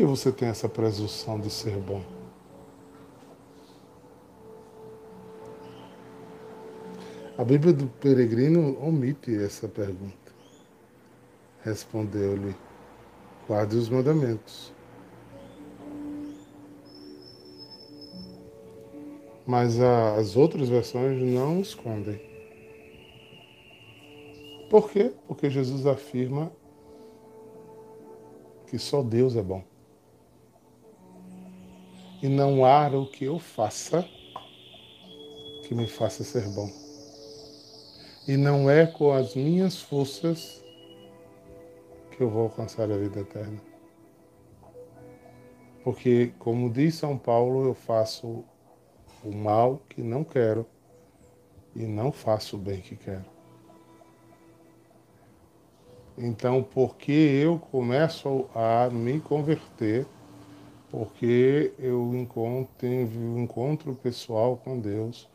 Que 0.00 0.06
você 0.06 0.32
tem 0.32 0.48
essa 0.48 0.66
presunção 0.66 1.38
de 1.38 1.50
ser 1.50 1.76
bom? 1.76 2.02
A 7.36 7.44
Bíblia 7.44 7.74
do 7.74 7.86
Peregrino 7.86 8.82
omite 8.82 9.30
essa 9.44 9.68
pergunta. 9.68 10.32
Respondeu-lhe: 11.62 12.56
guarde 13.46 13.76
os 13.76 13.90
mandamentos. 13.90 14.72
Mas 19.46 19.78
as 19.78 20.34
outras 20.34 20.70
versões 20.70 21.20
não 21.20 21.60
escondem. 21.60 22.18
Por 24.70 24.90
quê? 24.90 25.12
Porque 25.28 25.50
Jesus 25.50 25.86
afirma 25.86 26.50
que 28.66 28.78
só 28.78 29.02
Deus 29.02 29.36
é 29.36 29.42
bom 29.42 29.69
e 32.22 32.28
não 32.28 32.64
há 32.64 32.88
o 32.88 33.06
que 33.06 33.24
eu 33.24 33.38
faça 33.38 34.06
que 35.64 35.74
me 35.74 35.86
faça 35.86 36.24
ser 36.24 36.48
bom. 36.48 36.68
E 38.26 38.36
não 38.36 38.68
é 38.68 38.86
com 38.86 39.12
as 39.12 39.34
minhas 39.34 39.80
forças 39.80 40.62
que 42.10 42.22
eu 42.22 42.28
vou 42.28 42.42
alcançar 42.42 42.90
a 42.90 42.96
vida 42.96 43.20
eterna. 43.20 43.60
Porque, 45.82 46.32
como 46.38 46.70
diz 46.70 46.96
São 46.96 47.16
Paulo, 47.16 47.64
eu 47.64 47.74
faço 47.74 48.44
o 49.24 49.34
mal 49.34 49.80
que 49.88 50.02
não 50.02 50.22
quero 50.24 50.66
e 51.74 51.86
não 51.86 52.12
faço 52.12 52.56
o 52.56 52.58
bem 52.58 52.80
que 52.80 52.96
quero. 52.96 53.24
Então, 56.18 56.62
porque 56.62 57.12
eu 57.12 57.58
começo 57.58 58.50
a 58.54 58.90
me 58.90 59.20
converter, 59.20 60.06
porque 60.90 61.72
eu 61.78 62.14
encontro, 62.14 62.68
tenho 62.78 63.06
um 63.06 63.42
encontro 63.42 63.94
pessoal 63.94 64.56
com 64.56 64.78
Deus, 64.78 65.28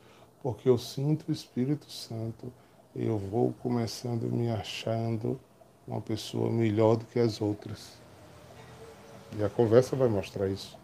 porque 0.44 0.68
eu 0.68 0.78
sinto 0.78 1.30
o 1.30 1.32
Espírito 1.32 1.90
Santo 1.90 2.52
e 2.96 3.06
eu 3.06 3.18
vou 3.18 3.54
começando 3.64 4.24
me 4.24 4.50
achando 4.50 5.40
uma 5.88 6.02
pessoa 6.02 6.52
melhor 6.52 6.98
do 6.98 7.06
que 7.06 7.20
as 7.20 7.42
outras. 7.42 7.94
E 9.38 9.44
a 9.44 9.50
conversa 9.50 9.96
vai 9.96 10.10
mostrar 10.10 10.48
isso. 10.48 10.78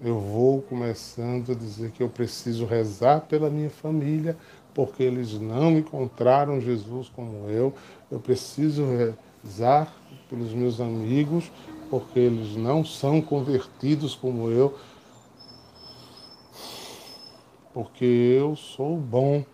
Eu 0.00 0.20
vou 0.20 0.62
começando 0.62 1.52
a 1.52 1.54
dizer 1.54 1.90
que 1.90 2.02
eu 2.02 2.08
preciso 2.08 2.64
rezar 2.64 3.22
pela 3.22 3.50
minha 3.50 3.70
família, 3.70 4.36
porque 4.72 5.02
eles 5.02 5.32
não 5.32 5.76
encontraram 5.76 6.60
Jesus 6.60 7.08
como 7.08 7.48
eu. 7.48 7.74
Eu 8.10 8.20
preciso 8.20 8.84
rezar 9.42 9.92
pelos 10.30 10.52
meus 10.52 10.80
amigos, 10.80 11.50
porque 11.90 12.18
eles 12.18 12.56
não 12.56 12.84
são 12.84 13.20
convertidos 13.20 14.14
como 14.14 14.50
eu. 14.50 14.76
Porque 17.72 18.04
eu 18.04 18.56
sou 18.56 18.96
bom. 18.96 19.44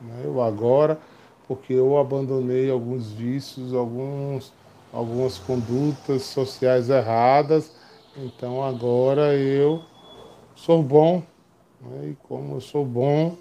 Né? 0.00 0.22
Eu 0.24 0.40
agora, 0.42 0.98
porque 1.46 1.72
eu 1.72 1.98
abandonei 1.98 2.70
alguns 2.70 3.10
vícios, 3.10 3.74
alguns, 3.74 4.52
algumas 4.92 5.38
condutas 5.38 6.22
sociais 6.22 6.88
erradas, 6.88 7.72
então 8.16 8.62
agora 8.62 9.34
eu 9.34 9.82
sou 10.54 10.82
bom. 10.82 11.22
Né? 11.80 12.10
E 12.10 12.16
como 12.26 12.56
eu 12.56 12.60
sou 12.60 12.84
bom, 12.84 13.36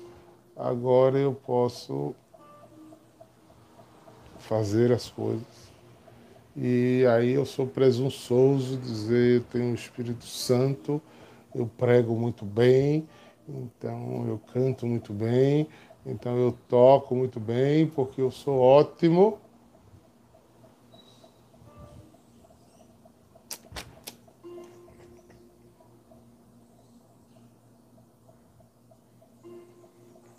agora 0.56 1.18
eu 1.18 1.34
posso 1.34 2.14
fazer 4.40 4.92
as 4.92 5.10
coisas 5.10 5.69
e 6.62 7.06
aí 7.08 7.32
eu 7.32 7.46
sou 7.46 7.66
presunçoso 7.66 8.76
dizer, 8.78 9.44
tenho 9.44 9.72
o 9.72 9.76
Espírito 9.76 10.26
Santo, 10.26 11.02
eu 11.56 11.66
prego 11.78 12.14
muito 12.16 12.44
bem, 12.44 13.08
então 13.48 14.28
eu 14.28 14.38
canto 14.52 14.86
muito 14.86 15.14
bem, 15.14 15.70
então 16.06 16.38
eu 16.38 16.52
toco 16.68 17.16
muito 17.16 17.40
bem, 17.40 17.88
porque 17.88 18.22
eu 18.22 18.30
sou 18.30 18.60
ótimo. 18.60 19.40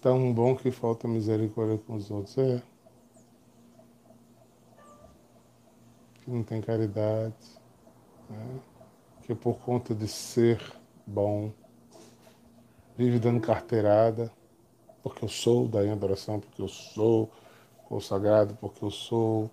Tão 0.03 0.33
bom 0.35 0.55
que 0.55 0.71
falta 0.71 1.09
misericórdia 1.09 1.79
com 1.79 1.95
os 1.95 2.11
outros. 2.11 2.37
É. 2.37 2.70
que 6.23 6.31
não 6.31 6.43
tem 6.43 6.61
caridade, 6.61 7.35
né? 8.29 8.61
que 9.23 9.35
por 9.35 9.59
conta 9.59 9.95
de 9.95 10.09
ser 10.09 10.61
bom, 11.07 11.53
vive 12.97 13.19
dando 13.19 13.41
carteirada, 13.41 14.31
porque 15.03 15.25
eu 15.25 15.29
sou 15.29 15.67
da 15.67 15.81
adoração, 15.81 16.41
porque 16.41 16.61
eu 16.61 16.69
sou 16.69 17.31
consagrado, 17.89 18.57
porque 18.61 18.85
eu 18.85 18.91
sou 18.91 19.51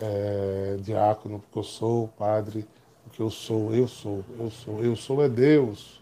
é, 0.00 0.76
diácono, 0.80 1.40
porque 1.40 1.58
eu 1.58 1.64
sou 1.64 2.08
padre, 2.08 2.66
porque 3.04 3.22
eu 3.22 3.30
sou, 3.30 3.74
eu 3.74 3.88
sou, 3.88 4.24
eu 4.38 4.50
sou, 4.50 4.84
eu 4.84 4.96
sou 4.96 5.22
é 5.24 5.28
Deus. 5.28 6.00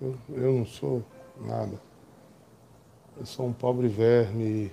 Eu, 0.00 0.16
eu 0.30 0.52
não 0.52 0.66
sou 0.66 1.02
nada. 1.40 1.80
Eu 3.16 3.26
sou 3.26 3.46
um 3.46 3.52
pobre 3.52 3.88
verme 3.88 4.72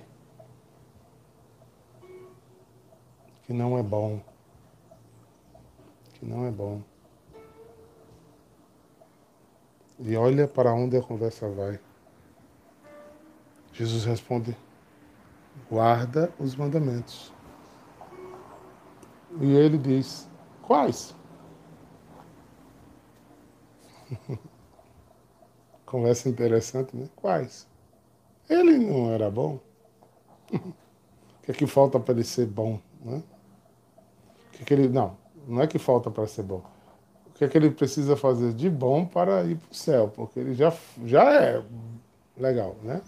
que 3.44 3.52
não 3.52 3.78
é 3.78 3.82
bom. 3.82 4.20
Que 6.14 6.24
não 6.24 6.46
é 6.46 6.50
bom. 6.50 6.82
E 9.98 10.16
olha 10.16 10.48
para 10.48 10.72
onde 10.72 10.96
a 10.96 11.02
conversa 11.02 11.48
vai. 11.48 11.78
Jesus 13.72 14.04
responde: 14.04 14.56
guarda 15.70 16.32
os 16.38 16.56
mandamentos. 16.56 17.32
E 19.40 19.52
ele 19.52 19.78
diz: 19.78 20.28
quais? 20.62 21.14
Conversa 25.86 26.28
interessante, 26.28 26.96
né? 26.96 27.08
Quais? 27.16 27.68
Ele 28.48 28.78
não 28.78 29.10
era 29.10 29.30
bom. 29.30 29.60
O 31.42 31.44
que 31.44 31.50
é 31.50 31.54
que 31.54 31.66
falta 31.66 31.98
para 31.98 32.14
ele 32.14 32.22
ser 32.22 32.46
bom? 32.46 32.80
Né? 33.04 33.20
Que, 34.62 34.64
que 34.64 34.74
ele. 34.74 34.88
Não, 34.88 35.16
não 35.46 35.62
é 35.62 35.66
que 35.66 35.78
falta 35.78 36.10
para 36.10 36.26
ser 36.26 36.42
bom. 36.42 36.62
O 37.26 37.32
que 37.34 37.44
é 37.44 37.48
que 37.48 37.56
ele 37.56 37.70
precisa 37.70 38.16
fazer 38.16 38.52
de 38.52 38.70
bom 38.70 39.04
para 39.04 39.44
ir 39.44 39.56
para 39.56 39.70
o 39.70 39.74
céu? 39.74 40.08
Porque 40.08 40.38
ele 40.38 40.54
já, 40.54 40.72
já 41.04 41.32
é 41.34 41.62
legal, 42.36 42.76
né? 42.82 43.00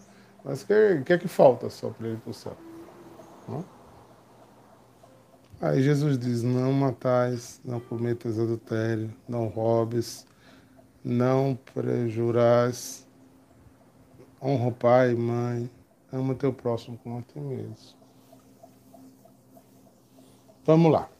Mas 0.44 0.62
o 0.62 0.66
que, 0.66 1.02
que 1.04 1.12
é 1.12 1.18
que 1.18 1.28
falta 1.28 1.70
só 1.70 1.90
para 1.90 2.06
ele 2.06 2.16
ir 2.16 2.20
para 2.20 2.30
o 2.30 2.34
céu? 2.34 2.56
Não? 3.48 3.64
Aí 5.60 5.82
Jesus 5.82 6.18
diz: 6.18 6.42
Não 6.42 6.72
matais, 6.72 7.60
não 7.64 7.80
cometas 7.80 8.38
adultério, 8.38 9.14
não 9.28 9.46
roubes, 9.46 10.26
não 11.02 11.58
prejurais, 11.74 13.06
honra 14.42 14.70
pai 14.72 15.12
e 15.12 15.16
mãe, 15.16 15.70
ama 16.12 16.34
teu 16.34 16.52
próximo 16.52 16.98
como 16.98 17.18
a 17.18 17.22
ti 17.22 17.38
mesmo. 17.38 18.04
Vamos 20.64 20.90
lá. 20.92 21.13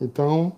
Então, 0.00 0.52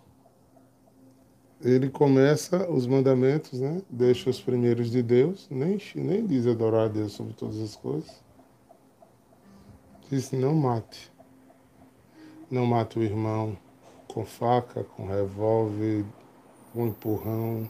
ele 1.60 1.90
começa 1.90 2.70
os 2.70 2.86
mandamentos, 2.86 3.60
né? 3.60 3.82
Deixa 3.90 4.30
os 4.30 4.40
primeiros 4.40 4.90
de 4.90 5.02
Deus, 5.02 5.46
nem, 5.50 5.78
nem 5.94 6.26
diz 6.26 6.46
adorar 6.46 6.86
a 6.86 6.88
Deus 6.88 7.12
sobre 7.12 7.34
todas 7.34 7.60
as 7.60 7.74
coisas. 7.74 8.22
Diz 10.10 10.32
não 10.32 10.54
mate. 10.54 11.12
Não 12.50 12.64
mate 12.64 12.98
o 12.98 13.02
irmão 13.02 13.56
com 14.06 14.24
faca, 14.24 14.82
com 14.82 15.06
revólver, 15.06 16.04
com 16.72 16.86
empurrão. 16.86 17.68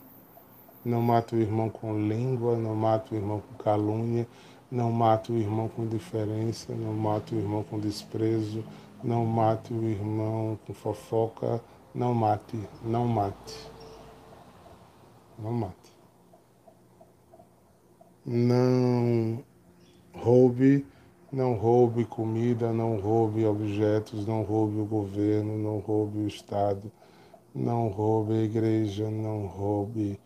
Não 0.84 1.02
mate 1.02 1.34
o 1.34 1.40
irmão 1.40 1.68
com 1.68 1.98
língua, 1.98 2.56
não 2.56 2.74
mate 2.74 3.12
o 3.12 3.16
irmão 3.16 3.40
com 3.40 3.62
calúnia, 3.62 4.26
não 4.70 4.92
mate 4.92 5.32
o 5.32 5.36
irmão 5.36 5.68
com 5.68 5.84
indiferença, 5.84 6.72
não 6.74 6.92
mate 6.92 7.34
o 7.34 7.38
irmão 7.38 7.64
com 7.64 7.78
desprezo, 7.78 8.62
não 9.02 9.24
mate 9.24 9.72
o 9.72 9.88
irmão 9.88 10.58
com 10.66 10.74
fofoca, 10.74 11.62
não 11.94 12.14
mate, 12.14 12.58
não 12.82 13.06
mate. 13.06 13.70
Não 15.38 15.52
mate. 15.52 15.92
Não 18.26 19.42
roube, 20.12 20.84
não 21.32 21.54
roube 21.54 22.04
comida, 22.04 22.72
não 22.72 22.98
roube 22.98 23.46
objetos, 23.46 24.26
não 24.26 24.42
roube 24.42 24.80
o 24.80 24.84
governo, 24.84 25.56
não 25.56 25.78
roube 25.78 26.18
o 26.18 26.26
Estado, 26.26 26.90
não 27.54 27.88
roube 27.88 28.32
a 28.32 28.42
igreja, 28.42 29.08
não 29.08 29.46
roube 29.46 30.18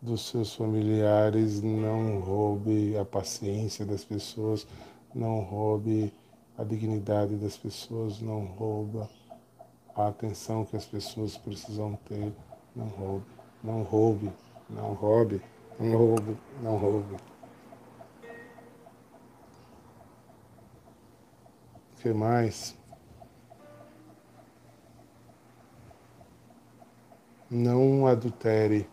dos 0.00 0.28
seus 0.28 0.54
familiares, 0.54 1.62
não 1.62 2.20
roube 2.20 2.96
a 2.96 3.04
paciência 3.04 3.86
das 3.86 4.04
pessoas, 4.04 4.66
não 5.14 5.40
roube 5.40 6.12
a 6.56 6.64
dignidade 6.64 7.36
das 7.36 7.56
pessoas, 7.56 8.20
não 8.20 8.44
rouba 8.44 9.08
a 9.94 10.08
atenção 10.08 10.64
que 10.64 10.76
as 10.76 10.84
pessoas 10.84 11.36
precisam 11.36 11.96
ter, 12.06 12.32
não 12.74 12.86
roube, 12.86 13.26
não 13.62 13.82
roube, 13.82 14.32
não 14.68 14.92
roube, 14.92 15.42
não 15.78 15.96
roube, 15.96 16.38
não 16.62 16.76
roube. 16.76 17.16
O 21.92 22.02
que 22.02 22.12
mais? 22.12 22.76
Não 27.50 28.06
adultere, 28.06 28.88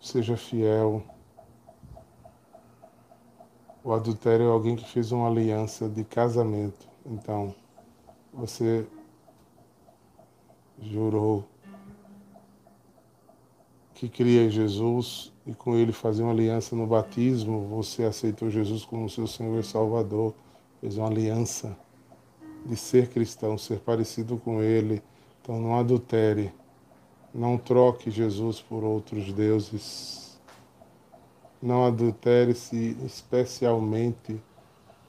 seja 0.00 0.36
fiel 0.36 1.04
o 3.84 3.92
adultério 3.92 4.46
é 4.46 4.48
alguém 4.48 4.76
que 4.76 4.88
fez 4.88 5.10
uma 5.12 5.28
aliança 5.28 5.88
de 5.88 6.04
casamento. 6.04 6.86
Então, 7.04 7.54
você 8.32 8.86
jurou 10.80 11.44
que 13.94 14.08
cria 14.08 14.48
Jesus 14.50 15.32
e 15.46 15.54
com 15.54 15.74
ele 15.76 15.92
fazia 15.92 16.24
uma 16.24 16.32
aliança 16.32 16.74
no 16.76 16.86
batismo, 16.86 17.66
você 17.68 18.04
aceitou 18.04 18.50
Jesus 18.50 18.84
como 18.84 19.08
seu 19.08 19.26
Senhor 19.26 19.58
e 19.58 19.64
Salvador, 19.64 20.34
fez 20.80 20.96
uma 20.96 21.08
aliança 21.08 21.76
de 22.64 22.76
ser 22.76 23.08
cristão, 23.08 23.58
ser 23.58 23.80
parecido 23.80 24.36
com 24.38 24.62
ele. 24.62 25.02
Então 25.40 25.60
não 25.60 25.78
adultere, 25.78 26.52
não 27.34 27.58
troque 27.58 28.10
Jesus 28.10 28.60
por 28.60 28.84
outros 28.84 29.32
deuses 29.32 30.31
não 31.62 31.86
adultere-se, 31.86 32.96
especialmente 33.04 34.42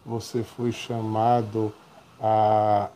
você 0.05 0.43
foi 0.43 0.71
chamado 0.71 1.73
a, 2.21 2.91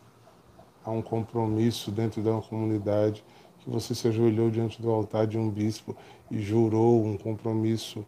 a 0.85 0.91
um 0.91 1.01
compromisso 1.01 1.91
dentro 1.91 2.21
de 2.21 2.29
uma 2.29 2.41
comunidade, 2.41 3.25
que 3.59 3.69
você 3.69 3.95
se 3.95 4.07
ajoelhou 4.07 4.51
diante 4.51 4.79
do 4.79 4.91
altar 4.91 5.25
de 5.25 5.39
um 5.39 5.49
bispo 5.49 5.97
e 6.29 6.39
jurou 6.39 7.03
um 7.03 7.17
compromisso. 7.17 8.05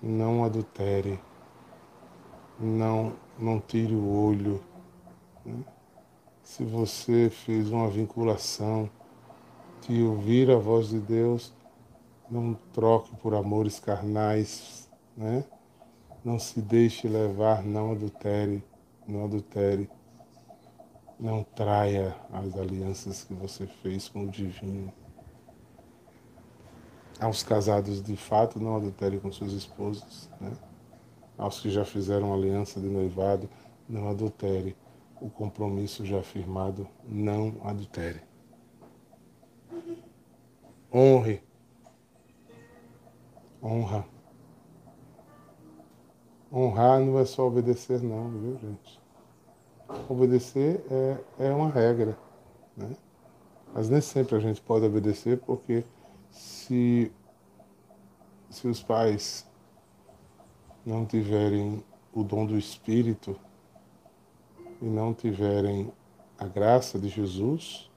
Não 0.00 0.44
adultere, 0.44 1.18
não, 2.60 3.14
não 3.38 3.58
tire 3.58 3.94
o 3.94 4.26
olho. 4.26 4.62
Se 6.42 6.62
você 6.64 7.30
fez 7.30 7.70
uma 7.70 7.88
vinculação 7.88 8.88
de 9.86 10.02
ouvir 10.02 10.50
a 10.50 10.56
voz 10.56 10.88
de 10.88 11.00
Deus, 11.00 11.52
não 12.30 12.54
troque 12.72 13.14
por 13.16 13.34
amores 13.34 13.80
carnais, 13.80 14.88
né? 15.16 15.44
Não 16.24 16.38
se 16.38 16.60
deixe 16.60 17.08
levar, 17.08 17.62
não 17.62 17.92
adultere, 17.92 18.62
não 19.06 19.24
adultere. 19.24 19.88
Não 21.18 21.42
traia 21.42 22.14
as 22.32 22.56
alianças 22.56 23.24
que 23.24 23.34
você 23.34 23.66
fez 23.66 24.08
com 24.08 24.24
o 24.24 24.28
divino. 24.28 24.92
Aos 27.18 27.42
casados 27.42 28.00
de 28.00 28.14
fato, 28.14 28.60
não 28.60 28.76
adultere 28.76 29.18
com 29.18 29.32
seus 29.32 29.52
esposos. 29.52 30.30
Né? 30.40 30.52
Aos 31.36 31.60
que 31.60 31.70
já 31.70 31.84
fizeram 31.84 32.32
aliança 32.32 32.80
de 32.80 32.88
noivado, 32.88 33.48
não 33.88 34.08
adultere. 34.08 34.76
O 35.20 35.28
compromisso 35.28 36.06
já 36.06 36.22
firmado, 36.22 36.86
não 37.04 37.56
adultere. 37.64 38.22
Honre. 40.92 41.47
Honra. 43.62 44.04
Honrar 46.52 47.00
não 47.00 47.18
é 47.18 47.24
só 47.24 47.46
obedecer, 47.46 48.02
não, 48.02 48.30
viu, 48.30 48.58
gente? 48.58 49.00
Obedecer 50.08 50.84
é, 50.90 51.46
é 51.46 51.52
uma 51.52 51.68
regra, 51.68 52.16
né? 52.76 52.96
Mas 53.74 53.88
nem 53.90 54.00
sempre 54.00 54.36
a 54.36 54.40
gente 54.40 54.60
pode 54.60 54.86
obedecer, 54.86 55.38
porque 55.40 55.84
se, 56.30 57.12
se 58.48 58.66
os 58.66 58.82
pais 58.82 59.46
não 60.84 61.04
tiverem 61.04 61.84
o 62.12 62.24
dom 62.24 62.46
do 62.46 62.56
Espírito 62.56 63.38
e 64.80 64.86
não 64.86 65.12
tiverem 65.12 65.92
a 66.38 66.46
graça 66.46 66.98
de 66.98 67.08
Jesus, 67.08 67.90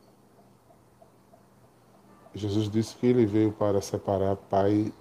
Jesus 2.34 2.70
disse 2.70 2.96
que 2.96 3.06
ele 3.06 3.26
veio 3.26 3.52
para 3.52 3.82
separar 3.82 4.36
pai 4.36 4.92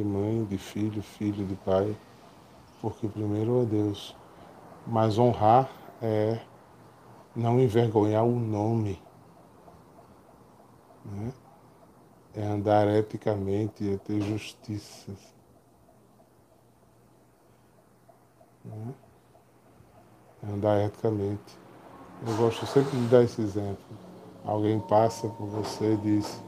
e 0.00 0.04
mãe 0.04 0.44
de 0.44 0.58
filho, 0.58 1.02
filho 1.02 1.46
de 1.46 1.54
pai 1.56 1.96
porque 2.82 3.08
primeiro 3.08 3.62
é 3.62 3.64
Deus. 3.64 4.14
Mas 4.84 5.16
honrar 5.16 5.70
é 6.02 6.40
não 7.34 7.60
envergonhar 7.60 8.24
o 8.24 8.38
nome. 8.38 9.00
Né? 11.04 11.32
É 12.34 12.42
andar 12.42 12.88
eticamente, 12.88 13.88
é 13.88 13.96
ter 13.98 14.20
justiça. 14.20 15.12
Né? 18.64 18.94
É 20.42 20.46
andar 20.52 20.84
eticamente. 20.84 21.56
Eu 22.26 22.36
gosto 22.36 22.66
sempre 22.66 22.98
de 22.98 23.06
dar 23.06 23.22
esse 23.22 23.40
exemplo. 23.40 23.84
Alguém 24.44 24.80
passa 24.80 25.28
por 25.28 25.46
você 25.46 25.94
e 25.94 25.96
diz, 25.98 26.42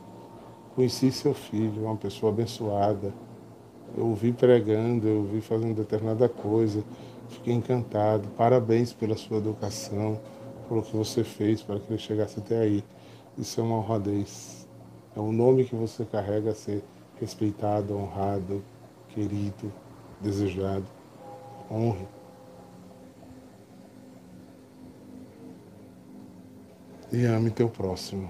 conheci 0.74 1.12
seu 1.12 1.33
filho, 1.33 1.85
uma 1.85 1.96
pessoa 1.96 2.33
abençoada 2.33 3.14
eu 3.96 4.07
ouvi 4.07 4.33
pregando, 4.33 5.07
eu 5.07 5.18
ouvi 5.18 5.40
fazendo 5.40 5.74
determinada 5.74 6.28
coisa, 6.28 6.83
fiquei 7.28 7.54
encantado. 7.54 8.28
Parabéns 8.37 8.92
pela 8.92 9.16
sua 9.16 9.38
educação, 9.38 10.20
pelo 10.68 10.83
que 10.83 10.96
você 10.96 11.22
fez 11.22 11.62
para 11.62 11.78
que 11.78 11.92
ele 11.92 11.98
chegasse 11.98 12.38
até 12.40 12.59
aí. 12.59 12.85
Isso 13.38 13.61
é 13.61 13.64
uma 13.64 13.76
honradez. 13.76 14.68
É 15.16 15.20
um 15.20 15.33
nome 15.33 15.64
que 15.64 15.76
você 15.76 16.04
carrega 16.04 16.50
a 16.50 16.54
ser 16.54 16.83
respeitado, 17.20 17.96
honrado, 17.96 18.62
querido, 19.09 19.72
desejado. 20.20 20.87
Honre. 21.70 22.07
E 27.12 27.24
ame 27.26 27.50
teu 27.50 27.68
próximo. 27.68 28.28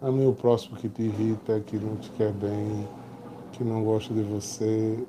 Ame 0.00 0.24
o 0.24 0.32
próximo 0.32 0.76
que 0.76 0.88
te 0.88 1.02
irrita, 1.02 1.60
que 1.60 1.76
não 1.76 1.96
te 1.96 2.10
quer 2.10 2.32
bem, 2.32 2.86
que 3.52 3.62
não 3.62 3.84
gosta 3.84 4.12
de 4.12 4.22
você. 4.22 5.04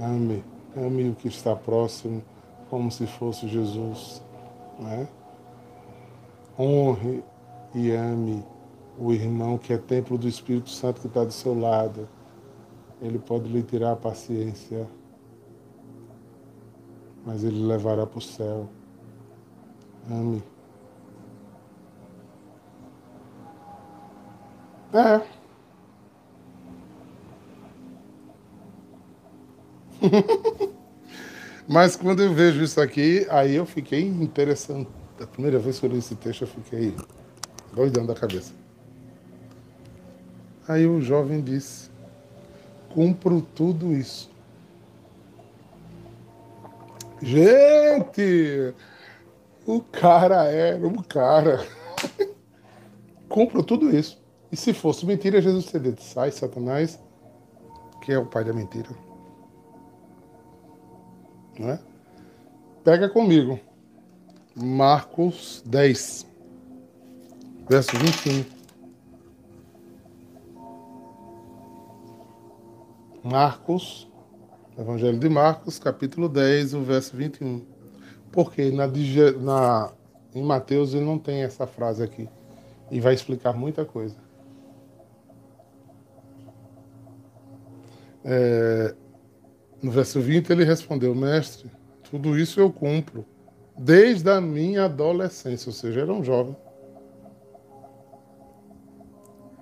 Ame, 0.00 0.44
ame 0.76 1.10
o 1.10 1.14
que 1.14 1.28
está 1.28 1.56
próximo 1.56 2.22
como 2.70 2.90
se 2.90 3.06
fosse 3.06 3.48
Jesus. 3.48 4.22
Né? 4.78 5.08
Honre 6.58 7.22
e 7.74 7.90
ame 7.90 8.44
o 8.98 9.12
irmão 9.12 9.58
que 9.58 9.72
é 9.72 9.78
templo 9.78 10.16
do 10.16 10.28
Espírito 10.28 10.70
Santo 10.70 11.00
que 11.00 11.06
está 11.06 11.24
do 11.24 11.32
seu 11.32 11.58
lado. 11.58 12.08
Ele 13.00 13.18
pode 13.18 13.48
lhe 13.48 13.62
tirar 13.62 13.92
a 13.92 13.96
paciência, 13.96 14.86
mas 17.26 17.42
ele 17.42 17.66
levará 17.66 18.06
para 18.06 18.18
o 18.18 18.22
céu. 18.22 18.68
Ame. 20.10 20.42
É. 24.94 25.41
Mas 31.68 31.96
quando 31.96 32.22
eu 32.22 32.34
vejo 32.34 32.62
isso 32.62 32.80
aqui, 32.80 33.26
aí 33.30 33.54
eu 33.54 33.64
fiquei 33.64 34.02
interessante. 34.02 34.90
A 35.20 35.26
primeira 35.26 35.58
vez 35.58 35.78
que 35.78 35.86
eu 35.86 35.90
li 35.90 35.98
esse 35.98 36.14
texto, 36.16 36.42
eu 36.42 36.48
fiquei 36.48 36.94
doidão 37.72 38.04
da 38.04 38.14
cabeça. 38.14 38.52
Aí 40.66 40.86
o 40.86 41.00
jovem 41.00 41.40
disse: 41.40 41.90
Cumpro 42.90 43.40
tudo 43.40 43.92
isso. 43.92 44.30
Gente, 47.20 48.74
o 49.64 49.80
cara 49.80 50.44
era 50.44 50.86
um 50.86 51.02
cara. 51.02 51.64
Cumpro 53.28 53.62
tudo 53.62 53.96
isso. 53.96 54.20
E 54.50 54.56
se 54.56 54.74
fosse 54.74 55.06
mentira, 55.06 55.40
Jesus 55.40 55.66
teria 55.66 55.90
dito: 55.90 56.02
Sai, 56.02 56.30
Satanás, 56.32 56.98
que 58.02 58.12
é 58.12 58.18
o 58.18 58.26
pai 58.26 58.44
da 58.44 58.52
mentira. 58.52 58.88
Né? 61.58 61.78
Pega 62.84 63.08
comigo. 63.08 63.58
Marcos 64.54 65.62
10, 65.64 66.26
verso 67.68 67.96
21. 67.96 68.44
Marcos, 73.24 74.10
Evangelho 74.76 75.18
de 75.18 75.28
Marcos, 75.28 75.78
capítulo 75.78 76.28
10, 76.28 76.74
o 76.74 76.82
verso 76.82 77.16
21. 77.16 77.64
Porque 78.30 78.70
na, 78.70 78.86
na, 79.40 79.92
em 80.34 80.42
Mateus 80.42 80.92
ele 80.92 81.04
não 81.04 81.18
tem 81.18 81.42
essa 81.42 81.66
frase 81.66 82.02
aqui. 82.02 82.28
E 82.90 83.00
vai 83.00 83.14
explicar 83.14 83.52
muita 83.52 83.84
coisa. 83.84 84.16
É, 88.24 88.94
no 89.82 89.90
verso 89.90 90.20
20 90.20 90.50
ele 90.50 90.64
respondeu: 90.64 91.14
Mestre, 91.14 91.70
tudo 92.08 92.38
isso 92.38 92.60
eu 92.60 92.72
cumpro 92.72 93.26
desde 93.76 94.30
a 94.30 94.40
minha 94.40 94.84
adolescência, 94.84 95.68
ou 95.68 95.74
seja, 95.74 96.00
era 96.00 96.12
um 96.12 96.22
jovem. 96.22 96.56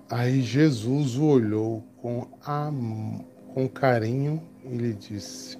Aí 0.09 0.41
Jesus 0.41 1.15
o 1.15 1.25
olhou 1.25 1.83
com, 2.01 2.27
am... 2.45 3.23
com 3.53 3.67
carinho 3.67 4.41
e 4.63 4.75
lhe 4.75 4.93
disse. 4.93 5.57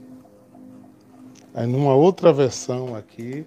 Aí 1.54 1.66
numa 1.66 1.96
outra 1.96 2.32
versão 2.32 2.96
aqui, 2.96 3.46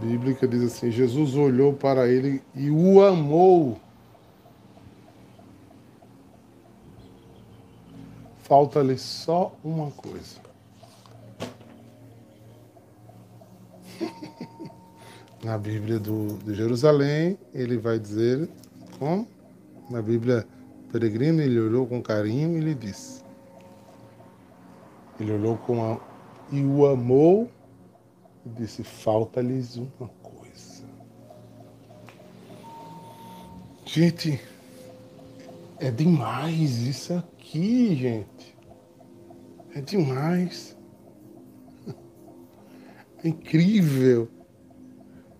bíblica 0.00 0.46
diz 0.46 0.62
assim: 0.62 0.90
Jesus 0.90 1.34
olhou 1.34 1.72
para 1.72 2.08
ele 2.08 2.42
e 2.54 2.70
o 2.70 3.02
amou. 3.02 3.80
Falta-lhe 8.44 8.98
só 8.98 9.56
uma 9.64 9.90
coisa. 9.90 10.38
Na 15.42 15.56
Bíblia 15.56 15.98
do, 15.98 16.36
de 16.44 16.54
Jerusalém, 16.54 17.38
ele 17.54 17.78
vai 17.78 17.98
dizer 17.98 18.46
como? 18.98 19.26
Na 19.88 20.02
Bíblia 20.02 20.46
peregrina, 20.92 21.42
ele 21.42 21.58
olhou 21.58 21.86
com 21.86 22.02
carinho 22.02 22.58
e 22.58 22.60
lhe 22.60 22.74
disse. 22.74 23.24
Ele 25.18 25.32
olhou 25.32 25.56
com 25.56 25.82
a, 25.82 25.98
e 26.52 26.62
o 26.62 26.86
amou 26.86 27.50
e 28.44 28.50
disse: 28.50 28.84
Falta-lhes 28.84 29.76
uma 29.76 30.10
coisa. 30.22 30.84
Gente, 33.86 34.38
é 35.78 35.90
demais 35.90 36.82
isso 36.82 37.14
aqui, 37.14 37.94
gente. 37.94 38.33
É 39.74 39.80
demais. 39.80 40.76
incrível. 43.24 44.28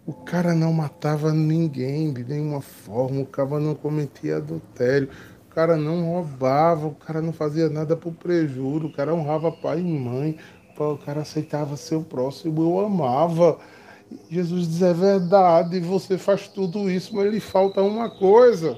O 0.04 0.12
cara 0.12 0.54
não 0.54 0.72
matava 0.72 1.32
ninguém 1.32 2.12
de 2.12 2.24
nenhuma 2.24 2.60
forma, 2.60 3.22
o 3.22 3.26
cara 3.26 3.58
não 3.58 3.74
cometia 3.74 4.36
adultério, 4.36 5.08
o 5.46 5.54
cara 5.54 5.76
não 5.76 6.04
roubava, 6.04 6.88
o 6.88 6.94
cara 6.94 7.22
não 7.22 7.32
fazia 7.32 7.70
nada 7.70 7.96
por 7.96 8.12
prejuízo, 8.12 8.86
o 8.86 8.92
cara 8.92 9.14
honrava 9.14 9.50
pai 9.50 9.80
e 9.80 9.82
mãe, 9.82 10.36
o 10.76 10.98
cara 10.98 11.22
aceitava 11.22 11.76
seu 11.76 12.02
próximo, 12.02 12.60
eu 12.60 12.84
amava. 12.84 13.58
Jesus 14.28 14.68
diz: 14.68 14.82
é 14.82 14.92
verdade, 14.92 15.80
você 15.80 16.18
faz 16.18 16.48
tudo 16.48 16.90
isso, 16.90 17.14
mas 17.14 17.32
lhe 17.32 17.40
falta 17.40 17.80
uma 17.80 18.10
coisa. 18.10 18.76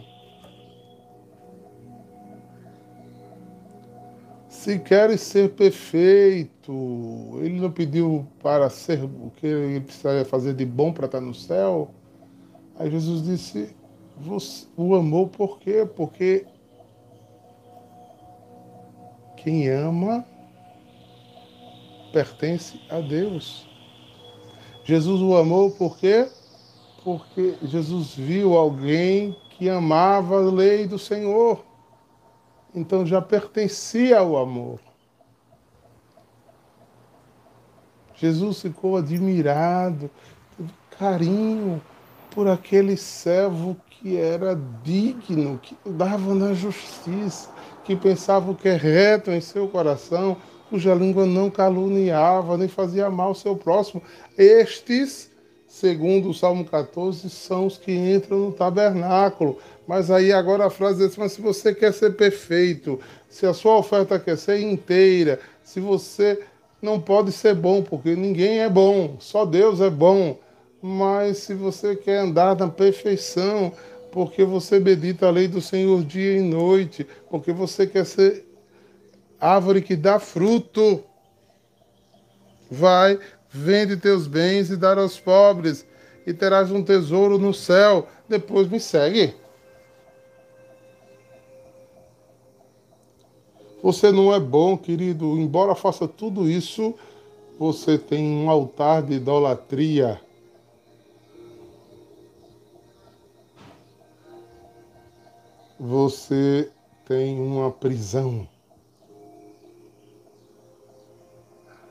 Se 4.67 4.81
queres 4.81 5.21
ser 5.21 5.51
perfeito, 5.51 7.39
ele 7.41 7.61
não 7.61 7.71
pediu 7.71 8.27
para 8.43 8.69
ser 8.69 9.01
o 9.05 9.31
que 9.37 9.47
ele 9.47 9.81
precisaria 9.81 10.25
fazer 10.25 10.55
de 10.55 10.67
bom 10.67 10.93
para 10.93 11.07
estar 11.07 11.21
no 11.21 11.33
céu. 11.33 11.95
Aí 12.77 12.91
Jesus 12.91 13.25
disse: 13.25 13.77
você 14.17 14.67
o 14.77 14.97
amou 14.97 15.29
por 15.29 15.61
quê? 15.61 15.89
Porque 15.95 16.45
quem 19.37 19.69
ama 19.69 20.27
pertence 22.13 22.81
a 22.91 22.99
Deus. 22.99 23.69
Jesus 24.83 25.23
o 25.23 25.37
amou 25.37 25.71
por 25.71 25.97
quê? 25.97 26.27
Porque 27.05 27.55
Jesus 27.63 28.17
viu 28.17 28.57
alguém 28.57 29.37
que 29.51 29.71
amava 29.71 30.39
a 30.39 30.51
lei 30.51 30.89
do 30.89 30.99
Senhor. 30.99 31.66
Então 32.77 33.07
já 33.07 33.23
pertencia 33.23 34.19
ao 34.19 34.37
amor. 34.37 34.79
Jesus 38.15 38.61
ficou 38.61 38.99
admirado, 38.99 40.11
carinho 40.99 41.81
por 42.31 42.49
aquele 42.49 42.97
servo 42.97 43.77
que 43.89 44.17
era 44.17 44.59
digno, 44.83 45.59
que 45.59 45.77
andava 45.87 46.35
na 46.35 46.53
justiça, 46.53 47.51
que 47.83 47.97
pensava 47.97 48.51
o 48.51 48.55
que 48.55 48.69
é 48.69 48.77
reto 48.77 49.31
em 49.31 49.41
seu 49.41 49.69
coração, 49.69 50.37
cuja 50.69 50.95
língua 50.95 51.25
não 51.25 51.51
caluniava, 51.51 52.59
nem 52.59 52.69
fazia 52.69 53.09
mal 53.11 53.29
ao 53.29 53.35
seu 53.35 53.57
próximo. 53.57 54.03
Estes, 54.37 55.31
segundo 55.67 56.31
o 56.31 56.35
Salmo 56.35 56.65
14, 56.65 57.31
são 57.31 57.67
os 57.67 57.79
que 57.79 57.93
entram 57.93 58.39
no 58.39 58.53
tabernáculo. 58.53 59.59
Mas 59.87 60.11
aí 60.11 60.33
agora 60.33 60.67
a 60.67 60.71
frase 60.71 61.07
diz, 61.07 61.17
mas 61.17 61.33
se 61.33 61.41
você 61.41 61.75
quer 61.75 61.93
ser 61.93 62.17
perfeito, 62.17 63.01
se 63.29 63.47
a 63.47 63.55
sua 63.55 63.79
oferta 63.79 64.19
quer 64.19 64.37
ser 64.37 64.61
inteira, 64.61 65.39
se 65.63 65.79
você 65.79 66.41
não 66.83 67.01
pode 67.01 67.31
ser 67.33 67.55
bom, 67.55 67.83
porque 67.83 68.17
ninguém 68.17 68.61
é 68.61 68.69
bom, 68.69 69.17
só 69.21 69.45
Deus 69.45 69.81
é 69.81 69.91
bom. 69.91 70.39
Mas 70.83 71.39
se 71.39 71.55
você 71.55 71.97
quer 71.97 72.19
andar 72.19 72.57
na 72.57 72.69
perfeição, 72.69 73.73
porque 74.11 74.45
você 74.45 74.79
medita 74.81 75.27
a 75.27 75.31
lei 75.31 75.49
do 75.49 75.61
Senhor 75.61 76.03
dia 76.05 76.37
e 76.37 76.41
noite, 76.41 77.07
porque 77.31 77.53
você 77.53 77.87
quer 77.87 78.05
ser 78.05 78.45
árvore 79.41 79.83
que 79.83 79.95
dá 79.95 80.19
fruto. 80.19 81.05
Vai, 82.71 83.19
vende 83.51 83.97
teus 83.97 84.27
bens 84.27 84.71
e 84.71 84.77
dá 84.77 84.95
aos 84.99 85.21
pobres, 85.21 85.87
e 86.27 86.33
terás 86.33 86.71
um 86.73 86.83
tesouro 86.83 87.39
no 87.39 87.55
céu. 87.55 88.09
Depois 88.29 88.69
me 88.69 88.81
segue. 88.81 89.35
Você 93.87 94.11
não 94.11 94.35
é 94.35 94.41
bom, 94.41 94.77
querido, 94.77 95.39
embora 95.39 95.73
faça 95.77 96.09
tudo 96.09 96.51
isso, 96.51 96.93
você 97.57 97.97
tem 97.97 98.25
um 98.25 98.51
altar 98.51 99.01
de 99.01 99.13
idolatria. 99.13 100.21
Você 105.79 106.69
tem 107.07 107.39
uma 107.39 107.71
prisão. 107.71 108.49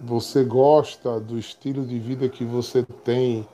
você 0.02 0.44
gosta 0.44 1.18
do 1.22 1.40
estilo 1.40 1.86
de 1.86 1.98
vida 1.98 2.28
que 2.28 2.44
você 2.44 2.84
tem, 3.06 3.48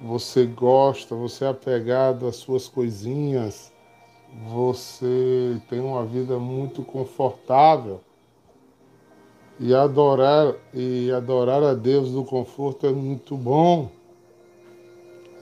você 0.00 0.44
gosta, 0.44 1.14
você 1.14 1.44
é 1.44 1.48
apegado 1.48 2.26
às 2.26 2.36
suas 2.36 2.66
coisinhas, 2.66 3.72
você 4.48 5.60
tem 5.68 5.80
uma 5.80 6.04
vida 6.04 6.38
muito 6.38 6.82
confortável. 6.82 8.00
E 9.60 9.74
adorar 9.74 10.54
e 10.72 11.10
adorar 11.10 11.62
a 11.64 11.74
Deus 11.74 12.12
do 12.12 12.24
conforto 12.24 12.86
é 12.86 12.92
muito 12.92 13.36
bom. 13.36 13.90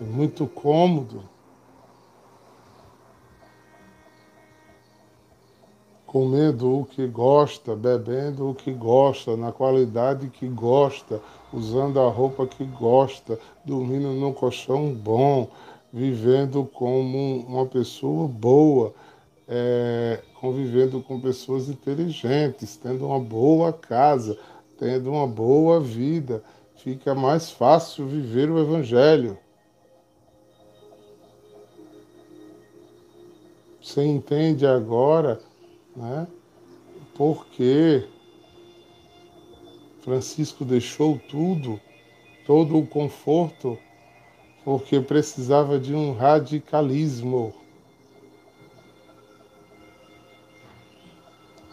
É 0.01 0.05
muito 0.05 0.47
cômodo. 0.47 1.23
comendo 6.17 6.81
o 6.81 6.87
que 6.87 7.07
gosta, 7.07 7.77
bebendo 7.77 8.49
o 8.49 8.55
que 8.55 8.73
gosta, 8.73 9.37
na 9.37 9.53
qualidade 9.53 10.31
que 10.31 10.49
gosta, 10.49 11.21
usando 11.53 12.01
a 12.01 12.09
roupa 12.09 12.47
que 12.47 12.65
gosta, 12.65 13.39
dormindo 13.63 14.09
num 14.13 14.33
colchão 14.33 14.95
bom, 14.95 15.49
vivendo 15.97 16.63
como 16.63 17.39
uma 17.49 17.65
pessoa 17.65 18.29
boa, 18.29 18.95
é, 19.49 20.23
convivendo 20.35 21.03
com 21.03 21.19
pessoas 21.19 21.71
inteligentes, 21.71 22.77
tendo 22.77 23.07
uma 23.07 23.19
boa 23.19 23.73
casa, 23.73 24.39
tendo 24.79 25.11
uma 25.11 25.27
boa 25.27 25.81
vida. 25.81 26.45
Fica 26.77 27.15
mais 27.15 27.51
fácil 27.51 28.07
viver 28.07 28.51
o 28.51 28.61
Evangelho. 28.61 29.39
Você 33.81 34.05
entende 34.05 34.67
agora 34.67 35.41
né? 35.97 36.27
porque 37.15 38.07
Francisco 40.03 40.63
deixou 40.63 41.19
tudo, 41.27 41.81
todo 42.45 42.77
o 42.77 42.87
conforto, 42.87 43.79
porque 44.67 45.01
precisava 45.01 45.79
de 45.79 45.95
um 45.95 46.13
radicalismo. 46.13 47.55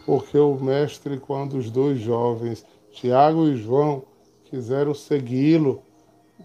Porque 0.05 0.37
o 0.37 0.53
mestre, 0.59 1.17
quando 1.17 1.57
os 1.57 1.71
dois 1.71 1.99
jovens, 1.99 2.63
Tiago 2.91 3.47
e 3.47 3.57
João, 3.57 4.03
quiseram 4.45 4.93
segui-lo, 4.93 5.81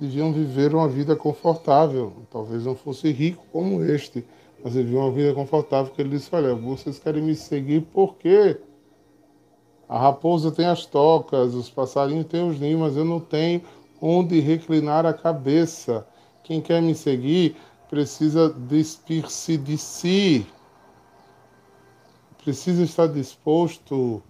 deviam 0.01 0.33
viver 0.33 0.75
uma 0.75 0.89
vida 0.89 1.15
confortável. 1.15 2.15
Talvez 2.31 2.65
não 2.65 2.75
fosse 2.75 3.13
rico 3.13 3.45
como 3.53 3.85
este, 3.85 4.25
mas 4.65 4.73
viu 4.73 5.01
uma 5.01 5.13
vida 5.13 5.35
confortável, 5.35 5.89
porque 5.89 6.01
ele 6.01 6.17
disse, 6.17 6.35
olha, 6.35 6.55
vocês 6.55 6.99
querem 6.99 7.23
me 7.23 7.35
seguir 7.35 7.83
por 7.83 8.15
quê? 8.15 8.57
A 9.87 9.99
raposa 9.99 10.51
tem 10.51 10.65
as 10.65 10.87
tocas, 10.87 11.53
os 11.53 11.69
passarinhos 11.69 12.25
têm 12.25 12.49
os 12.49 12.59
ninhos, 12.59 12.81
mas 12.81 12.97
eu 12.97 13.05
não 13.05 13.21
tenho 13.21 13.61
onde 14.01 14.41
reclinar 14.41 15.05
a 15.05 15.13
cabeça. 15.13 16.07
Quem 16.49 16.63
quer 16.63 16.81
me 16.81 16.95
seguir 16.95 17.57
precisa 17.91 18.49
despir-se 18.49 19.59
de 19.59 19.77
si, 19.77 20.47
precisa 22.43 22.83
estar 22.83 23.07
disposto 23.07 24.23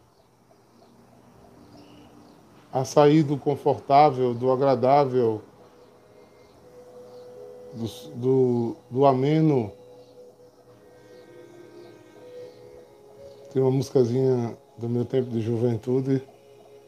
a 2.73 2.85
sair 2.85 3.23
do 3.23 3.39
confortável, 3.39 4.35
do 4.35 4.51
agradável, 4.51 5.41
do, 7.73 8.17
do, 8.17 8.77
do 8.91 9.07
ameno 9.07 9.73
Tem 13.53 13.63
uma 13.63 13.71
músicazinha 13.71 14.59
do 14.77 14.89
meu 14.89 15.05
tempo 15.05 15.31
de 15.31 15.41
juventude 15.41 16.23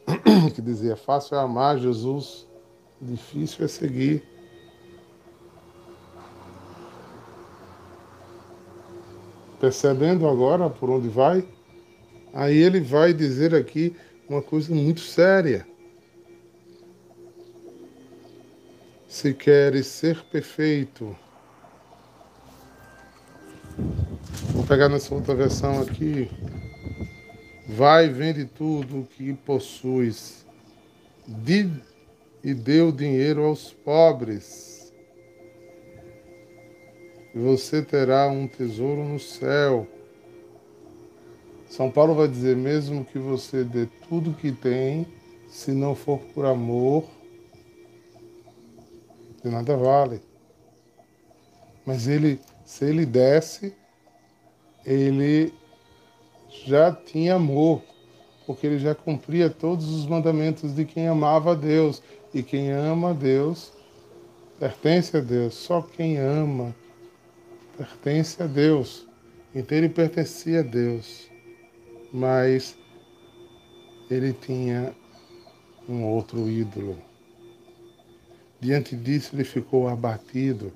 que 0.53 0.61
dizia: 0.61 0.97
Fácil 0.97 1.37
é 1.37 1.39
amar 1.39 1.79
Jesus, 1.79 2.45
difícil 3.01 3.63
é 3.63 3.67
seguir. 3.69 4.30
Percebendo 9.61 10.27
agora 10.27 10.69
por 10.69 10.89
onde 10.89 11.07
vai, 11.07 11.47
aí 12.33 12.57
ele 12.57 12.81
vai 12.81 13.13
dizer 13.13 13.55
aqui 13.55 13.95
uma 14.27 14.41
coisa 14.41 14.75
muito 14.75 14.99
séria. 14.99 15.65
Se 19.07 19.33
queres 19.33 19.87
ser 19.87 20.21
perfeito, 20.25 21.15
Vou 24.53 24.65
pegar 24.65 24.89
nessa 24.89 25.13
outra 25.15 25.33
versão 25.33 25.81
aqui. 25.81 26.29
Vai, 27.67 28.09
vende 28.09 28.45
tudo 28.45 28.99
o 28.99 29.05
que 29.05 29.33
possuis 29.33 30.45
e 32.43 32.53
dê 32.53 32.81
o 32.81 32.91
dinheiro 32.91 33.43
aos 33.43 33.71
pobres. 33.71 34.70
E 37.33 37.39
você 37.39 37.81
terá 37.81 38.27
um 38.27 38.47
tesouro 38.47 39.03
no 39.03 39.19
céu. 39.19 39.87
São 41.69 41.89
Paulo 41.89 42.13
vai 42.13 42.27
dizer: 42.27 42.55
mesmo 42.55 43.05
que 43.05 43.17
você 43.17 43.63
dê 43.63 43.87
tudo 44.09 44.33
que 44.33 44.51
tem, 44.51 45.07
se 45.47 45.71
não 45.71 45.95
for 45.95 46.19
por 46.33 46.45
amor, 46.45 47.05
de 49.41 49.49
nada 49.49 49.77
vale. 49.77 50.21
Mas 51.85 52.07
ele, 52.07 52.39
se 52.65 52.85
ele 52.85 53.05
desse, 53.05 53.73
ele 54.85 55.53
já 56.65 56.91
tinha 56.91 57.35
amor, 57.35 57.81
porque 58.45 58.67
ele 58.67 58.77
já 58.77 58.93
cumpria 58.93 59.49
todos 59.49 59.89
os 59.89 60.05
mandamentos 60.05 60.75
de 60.75 60.83
quem 60.83 61.07
amava 61.07 61.51
a 61.51 61.55
Deus. 61.55 62.03
E 62.33 62.41
quem 62.41 62.71
ama 62.71 63.09
a 63.09 63.13
Deus 63.13 63.73
pertence 64.59 65.15
a 65.17 65.19
Deus. 65.19 65.53
Só 65.53 65.81
quem 65.81 66.17
ama 66.17 66.73
pertence 67.81 68.41
a 68.43 68.45
Deus. 68.45 69.07
Ele 69.55 69.89
pertencia 69.89 70.59
a 70.59 70.63
Deus. 70.63 71.27
Mas 72.13 72.77
ele 74.09 74.33
tinha 74.33 74.93
um 75.89 76.03
outro 76.03 76.47
ídolo. 76.47 76.97
Diante 78.59 78.95
disso, 78.95 79.35
ele 79.35 79.43
ficou 79.43 79.87
abatido, 79.87 80.71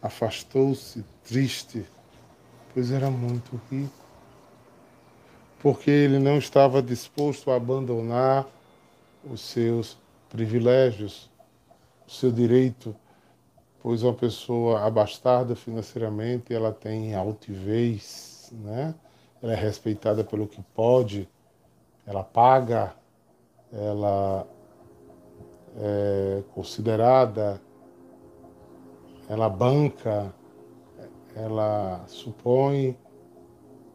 afastou-se, 0.00 1.04
triste, 1.24 1.84
pois 2.72 2.90
era 2.90 3.10
muito 3.10 3.60
rico. 3.70 3.92
Porque 5.60 5.90
ele 5.90 6.18
não 6.18 6.38
estava 6.38 6.80
disposto 6.80 7.50
a 7.50 7.56
abandonar 7.56 8.46
os 9.24 9.40
seus 9.40 9.98
privilégios, 10.30 11.28
o 12.06 12.10
seu 12.10 12.32
direito, 12.32 12.96
pois 13.82 14.02
uma 14.02 14.14
pessoa 14.14 14.84
abastada 14.84 15.54
financeiramente, 15.54 16.52
ela 16.52 16.72
tem 16.72 17.14
altivez, 17.14 18.52
né? 18.52 18.94
Ela 19.42 19.52
é 19.52 19.56
respeitada 19.56 20.24
pelo 20.24 20.48
que 20.48 20.60
pode, 20.74 21.28
ela 22.06 22.24
paga, 22.24 22.94
ela 23.72 24.46
é 25.76 26.42
considerada, 26.54 27.60
ela 29.28 29.48
banca, 29.48 30.34
ela 31.36 32.04
supõe 32.08 32.96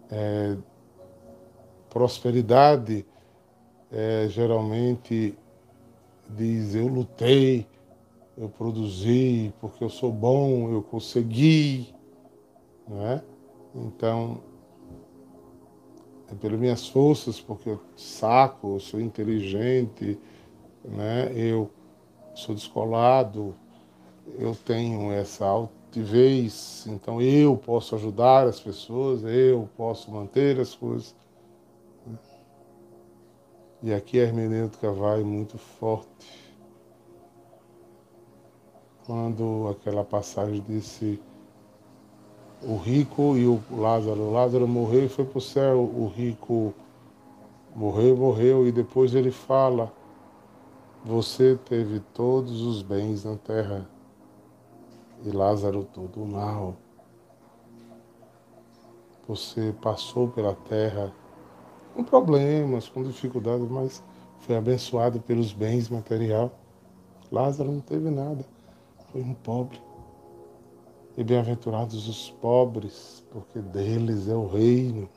é, 0.09 0.55
prosperidade, 1.89 3.05
é, 3.91 4.27
geralmente 4.29 5.37
diz 6.29 6.73
eu 6.75 6.87
lutei, 6.87 7.67
eu 8.37 8.49
produzi, 8.49 9.53
porque 9.59 9.83
eu 9.83 9.89
sou 9.89 10.11
bom, 10.11 10.71
eu 10.71 10.81
consegui, 10.81 11.93
não 12.87 13.05
é? 13.05 13.23
Então, 13.75 14.41
é 16.31 16.35
pelas 16.35 16.59
minhas 16.59 16.87
forças, 16.87 17.39
porque 17.39 17.69
eu 17.69 17.79
saco, 17.95 18.75
eu 18.75 18.79
sou 18.79 18.99
inteligente, 18.99 20.19
né? 20.83 21.31
eu 21.35 21.69
sou 22.33 22.55
descolado, 22.55 23.55
eu 24.39 24.55
tenho 24.55 25.11
essa 25.11 25.45
altivez, 25.45 26.85
então 26.87 27.21
eu 27.21 27.55
posso 27.55 27.95
ajudar 27.95 28.47
as 28.47 28.59
pessoas, 28.59 29.23
eu 29.23 29.69
posso 29.77 30.11
manter 30.11 30.59
as 30.59 30.73
coisas. 30.73 31.15
E 33.81 33.93
aqui 33.93 34.19
a 34.19 34.23
hermenêutica 34.23 34.91
vai 34.91 35.23
muito 35.23 35.57
forte. 35.57 36.42
Quando 39.05 39.69
aquela 39.69 40.03
passagem 40.03 40.63
disse 40.67 41.19
o 42.61 42.77
rico 42.77 43.35
e 43.35 43.45
o 43.45 43.61
Lázaro. 43.71 44.21
O 44.21 44.31
Lázaro 44.31 44.67
morreu 44.67 45.05
e 45.05 45.09
foi 45.09 45.25
para 45.25 45.37
o 45.37 45.41
céu, 45.41 45.79
o 45.79 46.07
rico 46.07 46.73
morreu, 47.75 48.15
morreu, 48.15 48.67
e 48.67 48.71
depois 48.71 49.13
ele 49.13 49.31
fala 49.31 49.91
você 51.05 51.59
teve 51.65 51.99
todos 52.13 52.61
os 52.61 52.81
bens 52.81 53.25
na 53.25 53.35
terra 53.35 53.85
e 55.25 55.31
Lázaro 55.31 55.83
todo 55.83 56.23
o 56.23 56.25
mal. 56.25 56.75
Você 59.27 59.75
passou 59.81 60.29
pela 60.29 60.55
terra 60.55 61.11
com 61.93 62.05
problemas, 62.05 62.87
com 62.87 63.03
dificuldades, 63.03 63.69
mas 63.69 64.01
foi 64.39 64.55
abençoado 64.55 65.19
pelos 65.19 65.51
bens 65.51 65.89
material. 65.89 66.51
Lázaro 67.29 67.69
não 67.69 67.81
teve 67.81 68.09
nada, 68.09 68.45
um 69.21 69.33
pobre. 69.33 69.81
E 71.15 71.23
bem-aventurados 71.23 72.07
os 72.07 72.31
pobres, 72.41 73.23
porque 73.31 73.59
deles 73.59 74.27
é 74.27 74.35
o 74.35 74.47
reino. 74.47 75.07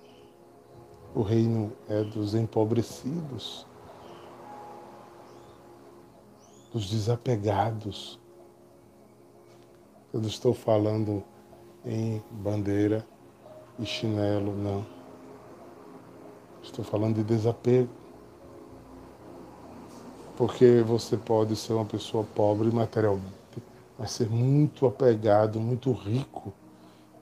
O 1.15 1.23
reino 1.23 1.73
é 1.89 2.05
dos 2.05 2.35
empobrecidos 2.35 3.67
os 6.77 6.91
desapegados. 6.91 8.19
Eu 10.13 10.21
não 10.21 10.29
estou 10.29 10.53
falando 10.53 11.25
em 11.85 12.23
bandeira 12.31 13.07
e 13.79 13.87
chinelo, 13.87 14.55
não. 14.55 14.85
Estou 16.63 16.85
falando 16.85 17.17
de 17.17 17.25
desapego. 17.25 17.89
Porque 20.37 20.83
você 20.83 21.17
pode 21.17 21.57
ser 21.57 21.73
uma 21.73 21.87
pessoa 21.87 22.25
pobre 22.35 22.71
materialmente, 22.71 23.25
mas 23.99 24.11
ser 24.13 24.29
muito 24.29 24.87
apegado, 24.87 25.61
muito 25.61 25.93
rico, 25.93 26.53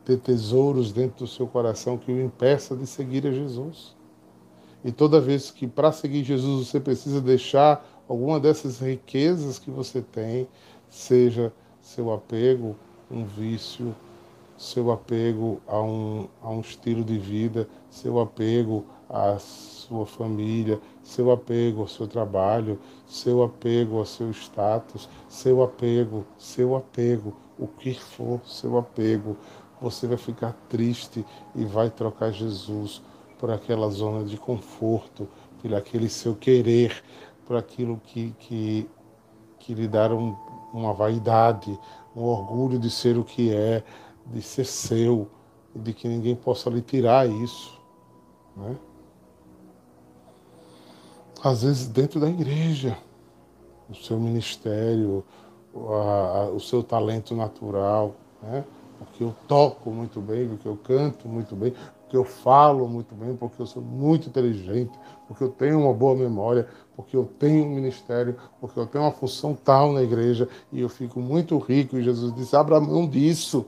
ter 0.05 0.18
tesouros 0.18 0.93
dentro 0.93 1.25
do 1.25 1.27
seu 1.27 1.47
coração 1.47 1.97
que 1.97 2.12
o 2.12 2.22
impeça 2.22 2.77
de 2.77 2.87
seguir 2.87 3.27
a 3.27 3.33
Jesus. 3.33 3.95
E 4.85 4.93
toda 4.93 5.20
vez 5.20 5.51
que 5.51 5.66
para 5.66 5.93
seguir 5.93 6.25
Jesus 6.25 6.68
você 6.68 6.79
precisa 6.79 7.20
deixar 7.20 7.85
alguma 8.09 8.39
dessas 8.39 8.81
riquezas 8.81 9.59
que 9.59 9.70
você 9.70 10.03
tem, 10.03 10.47
seja 10.91 11.53
seu 11.81 12.12
apego, 12.12 12.77
um 13.11 13.25
vício, 13.25 13.95
seu 14.59 14.91
apego 14.91 15.61
a 15.66 15.81
um, 15.81 16.29
a 16.43 16.51
um 16.51 16.61
estilo 16.61 17.03
de 17.03 17.18
vida, 17.18 17.68
seu 17.91 18.20
apego 18.20 18.85
à 19.09 19.39
sua 19.39 20.07
família, 20.07 20.81
seu 21.05 21.31
apego 21.31 21.83
ao 21.83 21.89
seu 21.89 22.09
trabalho, 22.09 22.79
seu 23.07 23.43
apego 23.43 23.99
ao 23.99 24.07
seu 24.07 24.31
status, 24.31 25.09
seu 25.29 25.63
apego, 25.63 26.25
seu 26.37 26.75
apego, 26.75 27.37
o 27.59 27.69
que 27.69 27.95
for 27.95 28.41
seu 28.45 28.77
apego, 28.79 29.37
você 29.81 30.07
vai 30.07 30.17
ficar 30.17 30.53
triste 30.69 31.25
e 31.55 31.65
vai 31.65 31.91
trocar 31.91 32.33
Jesus 32.33 33.03
por 33.39 33.51
aquela 33.51 33.89
zona 33.91 34.25
de 34.25 34.39
conforto, 34.39 35.29
por 35.61 35.75
aquele 35.75 36.09
seu 36.09 36.35
querer, 36.35 37.05
por 37.45 37.57
aquilo 37.57 38.01
que, 38.03 38.35
que, 38.39 38.89
que 39.59 39.75
lhe 39.75 39.87
deram 39.87 40.37
uma 40.73 40.95
vaidade, 40.95 41.79
um 42.17 42.23
orgulho 42.23 42.79
de 42.79 42.91
ser 42.91 43.19
o 43.19 43.25
que 43.25 43.53
é, 43.53 43.85
de 44.27 44.41
ser 44.41 44.65
seu, 44.65 45.29
de 45.75 45.93
que 45.93 46.09
ninguém 46.09 46.35
possa 46.35 46.71
lhe 46.71 46.81
tirar 46.81 47.29
isso. 47.29 47.79
Né? 48.57 48.77
Às 51.45 51.63
vezes 51.63 51.87
dentro 51.87 52.19
da 52.19 52.27
igreja, 52.27 52.97
o 53.91 53.95
seu 53.95 54.19
ministério, 54.19 55.23
a, 55.77 56.39
a, 56.39 56.45
o 56.49 56.59
seu 56.59 56.83
talento 56.83 57.37
natural, 57.37 58.15
né? 58.43 58.65
porque 58.99 59.23
eu 59.23 59.35
toco 59.47 59.91
muito 59.91 60.23
bem, 60.23 60.49
porque 60.49 60.67
eu 60.67 60.75
canto 60.79 61.29
muito 61.29 61.55
bem, 61.55 61.75
porque 62.01 62.17
eu 62.17 62.25
falo 62.25 62.89
muito 62.89 63.15
bem, 63.15 63.37
porque 63.37 63.61
eu 63.61 63.67
sou 63.67 63.83
muito 63.83 64.31
inteligente, 64.31 64.99
porque 65.29 65.45
eu 65.45 65.51
tenho 65.51 65.81
uma 65.81 65.93
boa 65.93 66.17
memória, 66.17 66.67
porque 66.97 67.15
eu 67.15 67.29
tenho 67.39 67.67
um 67.67 67.75
ministério, 67.75 68.37
porque 68.59 68.81
eu 68.81 68.87
tenho 68.87 69.05
uma 69.05 69.13
função 69.13 69.55
tal 69.55 69.93
na 69.93 70.03
igreja 70.03 70.49
e 70.73 70.81
eu 70.81 70.89
fico 70.89 71.21
muito 71.21 71.59
rico. 71.59 71.99
E 71.99 72.03
Jesus 72.03 72.35
disse: 72.35 72.57
abra 72.57 72.81
mão 72.81 73.07
disso. 73.07 73.67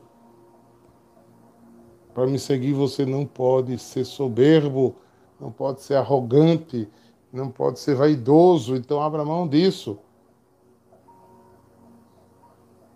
Para 2.14 2.26
me 2.26 2.38
seguir, 2.38 2.72
você 2.72 3.04
não 3.04 3.26
pode 3.26 3.78
ser 3.78 4.06
soberbo, 4.06 4.96
não 5.38 5.52
pode 5.52 5.82
ser 5.82 5.96
arrogante, 5.96 6.88
não 7.32 7.50
pode 7.50 7.78
ser 7.78 7.94
vaidoso. 7.94 8.76
Então, 8.76 9.00
abra 9.00 9.24
mão 9.24 9.46
disso. 9.46 9.98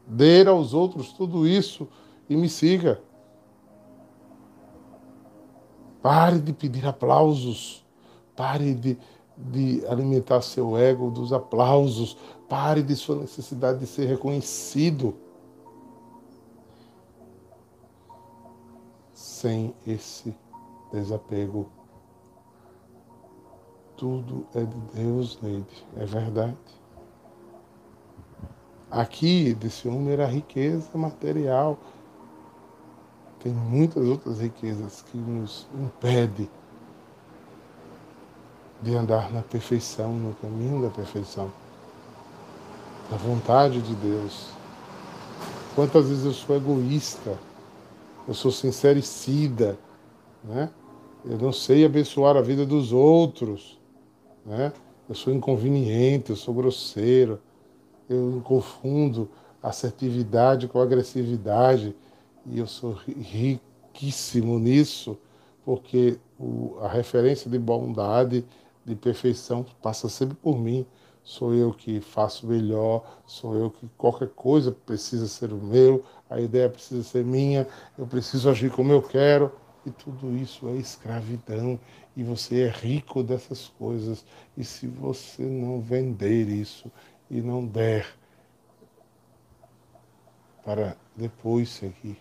Dê 0.07 0.47
aos 0.47 0.75
outros 0.75 1.13
tudo 1.13 1.47
isso 1.47 1.89
e 2.29 2.37
me 2.37 2.49
siga. 2.49 3.01
Pare 6.03 6.39
de 6.41 6.53
pedir 6.53 6.87
aplausos. 6.87 7.85
Pare 8.35 8.75
de, 8.75 8.99
de 9.37 9.87
alimentar 9.87 10.41
seu 10.41 10.77
ego 10.77 11.11
dos 11.11 11.33
aplausos. 11.33 12.17
Pare 12.49 12.83
de 12.83 12.97
sua 12.97 13.17
necessidade 13.17 13.79
de 13.79 13.87
ser 13.87 14.07
reconhecido. 14.07 15.15
Sem 19.13 19.75
esse 19.87 20.35
desapego. 20.93 21.80
Tudo 24.01 24.45
é 24.55 24.65
de 24.65 24.77
Deus, 24.95 25.39
Neide. 25.41 25.87
É 25.97 26.05
verdade. 26.05 26.57
Aqui, 28.91 29.55
desse 29.55 29.87
homem 29.87 30.13
era 30.13 30.27
riqueza 30.27 30.89
material 30.99 31.79
tem 33.43 33.53
muitas 33.53 34.07
outras 34.07 34.39
riquezas 34.39 35.03
que 35.11 35.17
nos 35.17 35.67
impedem 35.75 36.49
de 38.83 38.95
andar 38.95 39.33
na 39.33 39.43
perfeição, 39.43 40.13
no 40.13 40.35
caminho 40.35 40.83
da 40.83 40.91
perfeição, 40.91 41.51
da 43.11 43.17
vontade 43.17 43.81
de 43.81 43.95
Deus. 43.95 44.51
Quantas 45.75 46.07
vezes 46.07 46.25
eu 46.27 46.33
sou 46.33 46.55
egoísta, 46.55 47.39
eu 48.29 48.35
sou 48.35 48.53
sincericida, 48.53 49.79
né? 50.45 50.71
Eu 51.25 51.39
não 51.39 51.53
sei 51.53 51.85
abençoar 51.85 52.37
a 52.37 52.43
vida 52.43 52.67
dos 52.67 52.93
outros, 52.93 53.80
né? 54.45 54.73
Eu 55.09 55.15
sou 55.15 55.33
inconveniente, 55.33 56.31
eu 56.31 56.37
sou 56.37 56.55
grosseiro, 56.55 57.41
eu 58.09 58.41
confundo 58.45 59.29
assertividade 59.63 60.69
com 60.69 60.81
agressividade 60.81 61.95
e 62.47 62.59
eu 62.59 62.67
sou 62.67 62.93
riquíssimo 62.93 64.59
nisso, 64.59 65.19
porque 65.65 66.19
o, 66.39 66.77
a 66.81 66.89
referência 66.89 67.51
de 67.51 67.59
bondade, 67.59 68.45
de 68.85 68.95
perfeição 68.97 69.65
passa 69.83 70.09
sempre 70.09 70.37
por 70.37 70.59
mim. 70.59 70.87
Sou 71.23 71.55
eu 71.55 71.73
que 71.73 72.01
faço 72.01 72.47
melhor, 72.47 73.05
sou 73.27 73.55
eu 73.55 73.71
que 73.71 73.87
qualquer 73.97 74.29
coisa 74.29 74.73
precisa 74.73 75.29
ser 75.29 75.53
o 75.53 75.57
meu, 75.57 76.03
a 76.29 76.41
ideia 76.41 76.69
precisa 76.69 77.03
ser 77.03 77.25
minha, 77.25 77.69
eu 77.99 78.07
preciso 78.07 78.49
agir 78.49 78.71
como 78.71 78.93
eu 78.93 79.03
quero. 79.03 79.53
E 79.85 79.91
tudo 79.91 80.37
isso 80.37 80.69
é 80.69 80.77
escravidão. 80.77 81.79
E 82.21 82.23
você 82.23 82.65
é 82.65 82.69
rico 82.69 83.23
dessas 83.23 83.69
coisas. 83.69 84.27
E 84.55 84.63
se 84.63 84.87
você 84.87 85.43
não 85.43 85.81
vender 85.81 86.51
isso 86.51 86.93
e 87.31 87.41
não 87.41 87.67
der 87.67 88.15
para 90.63 90.99
depois 91.17 91.71
seguir, 91.71 92.21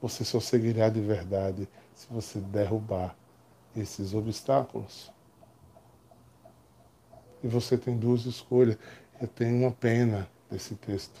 você 0.00 0.24
só 0.24 0.40
seguirá 0.40 0.88
de 0.88 1.02
verdade 1.02 1.68
se 1.94 2.06
você 2.10 2.38
derrubar 2.38 3.14
esses 3.76 4.14
obstáculos. 4.14 5.12
E 7.42 7.46
você 7.46 7.76
tem 7.76 7.94
duas 7.94 8.24
escolhas. 8.24 8.78
Eu 9.20 9.28
tenho 9.28 9.54
uma 9.66 9.70
pena 9.70 10.26
desse 10.50 10.74
texto. 10.76 11.20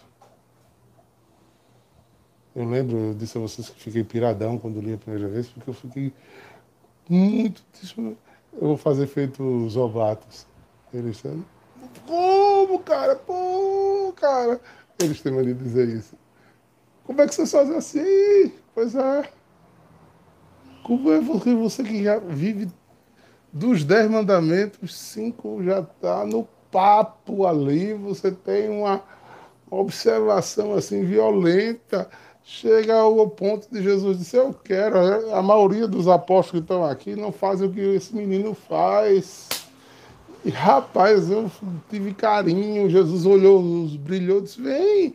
Eu 2.56 2.64
lembro, 2.64 2.96
eu 2.96 3.14
disse 3.14 3.36
a 3.36 3.40
vocês 3.42 3.68
que 3.68 3.78
fiquei 3.78 4.04
piradão 4.04 4.56
quando 4.56 4.80
li 4.80 4.94
a 4.94 4.96
primeira 4.96 5.28
vez, 5.28 5.48
porque 5.48 5.68
eu 5.68 5.74
fiquei 5.74 6.14
muito. 7.08 7.62
Eu 7.98 8.16
vou 8.60 8.76
fazer 8.76 9.06
feito 9.06 9.42
os 9.42 9.76
ovatos. 9.76 10.46
Eles 10.92 11.16
estão. 11.16 11.44
Como, 12.06 12.78
cara? 12.80 13.16
Pô, 13.16 14.12
cara. 14.16 14.60
Eles 14.98 15.20
têm 15.20 15.42
de 15.42 15.54
dizer 15.54 15.88
isso. 15.88 16.16
Como 17.04 17.20
é 17.20 17.26
que 17.26 17.34
vocês 17.34 17.50
fazem 17.50 17.76
assim? 17.76 18.52
Pois 18.74 18.94
é. 18.94 19.28
Como 20.82 21.12
é 21.12 21.20
você, 21.20 21.54
você 21.54 21.82
que 21.82 22.04
já 22.04 22.18
vive 22.18 22.68
dos 23.52 23.84
dez 23.84 24.10
mandamentos, 24.10 24.96
cinco 24.96 25.62
já 25.62 25.80
está 25.80 26.24
no 26.24 26.46
papo 26.70 27.46
ali, 27.46 27.94
você 27.94 28.30
tem 28.30 28.68
uma 28.68 29.02
observação 29.70 30.74
assim 30.74 31.04
violenta 31.04 32.08
chega 32.44 32.94
ao 32.94 33.28
ponto 33.30 33.66
de 33.70 33.82
Jesus 33.82 34.18
dizer, 34.18 34.38
eu 34.38 34.52
quero. 34.52 34.98
A 35.34 35.42
maioria 35.42 35.88
dos 35.88 36.06
apóstolos 36.06 36.50
que 36.50 36.58
estão 36.58 36.84
aqui 36.84 37.16
não 37.16 37.32
fazem 37.32 37.66
o 37.66 37.72
que 37.72 37.80
esse 37.80 38.14
menino 38.14 38.54
faz. 38.54 39.48
E 40.44 40.50
rapaz, 40.50 41.30
eu 41.30 41.50
tive 41.88 42.12
carinho, 42.12 42.90
Jesus 42.90 43.24
olhou, 43.24 43.62
brilhou, 43.98 44.42
disse, 44.42 44.60
vem, 44.60 45.14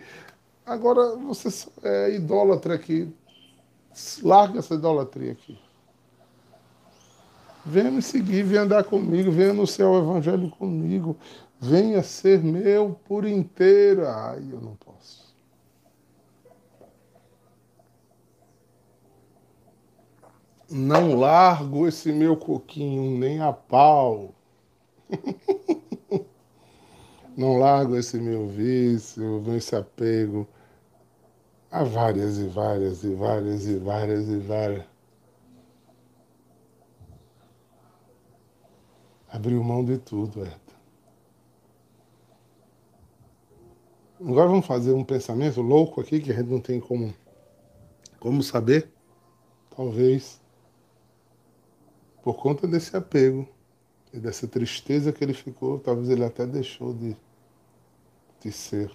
agora 0.65 1.15
você 1.17 1.49
é 1.84 2.15
idólatra 2.15 2.73
aqui. 2.73 3.07
Larga 4.23 4.59
essa 4.59 4.73
idolatria 4.73 5.34
aqui. 5.34 5.57
Venha 7.63 7.91
me 7.91 8.01
seguir, 8.01 8.41
venha 8.43 8.61
andar 8.61 8.84
comigo, 8.86 9.32
venha 9.32 9.51
anunciar 9.51 9.89
o 9.89 9.99
evangelho 9.99 10.49
comigo, 10.49 11.15
venha 11.59 12.01
ser 12.01 12.41
meu 12.41 12.97
por 13.05 13.25
inteiro. 13.25 14.07
Ai, 14.07 14.41
eu 14.51 14.59
não 14.59 14.75
posso. 14.75 14.88
Não 20.70 21.15
largo 21.15 21.88
esse 21.88 22.11
meu 22.11 22.38
coquinho 22.38 23.17
nem 23.17 23.41
a 23.41 23.51
pau. 23.51 24.36
Não 27.36 27.57
largo 27.57 27.95
esse 27.95 28.20
meu 28.20 28.47
vício, 28.47 29.43
esse 29.55 29.76
apego 29.76 30.47
a 31.72 31.84
várias 31.84 32.38
e 32.38 32.47
várias 32.47 33.03
e 33.03 33.13
várias 33.13 33.65
e 33.65 33.78
várias 33.78 34.28
e 34.28 34.38
várias. 34.38 34.86
Abriu 39.28 39.63
mão 39.63 39.86
de 39.86 39.97
tudo, 39.97 40.41
Herta. 40.41 40.74
Agora 44.20 44.49
vamos 44.49 44.65
fazer 44.65 44.91
um 44.91 45.03
pensamento 45.03 45.61
louco 45.61 46.01
aqui 46.01 46.20
que 46.20 46.32
a 46.32 46.36
gente 46.36 46.49
não 46.49 46.59
tem 46.59 46.80
como, 46.80 47.13
como 48.20 48.43
saber. 48.43 48.91
Talvez 49.76 50.38
por 52.22 52.36
conta 52.36 52.67
desse 52.67 52.95
apego 52.95 53.47
e 54.11 54.20
dessa 54.20 54.47
tristeza 54.47 55.11
que 55.11 55.24
ele 55.24 55.34
ficou, 55.34 55.80
talvez 55.80 56.09
ele 56.09 56.24
até 56.24 56.45
deixou 56.45 56.93
de, 56.93 57.15
de 58.41 58.51
ser 58.51 58.91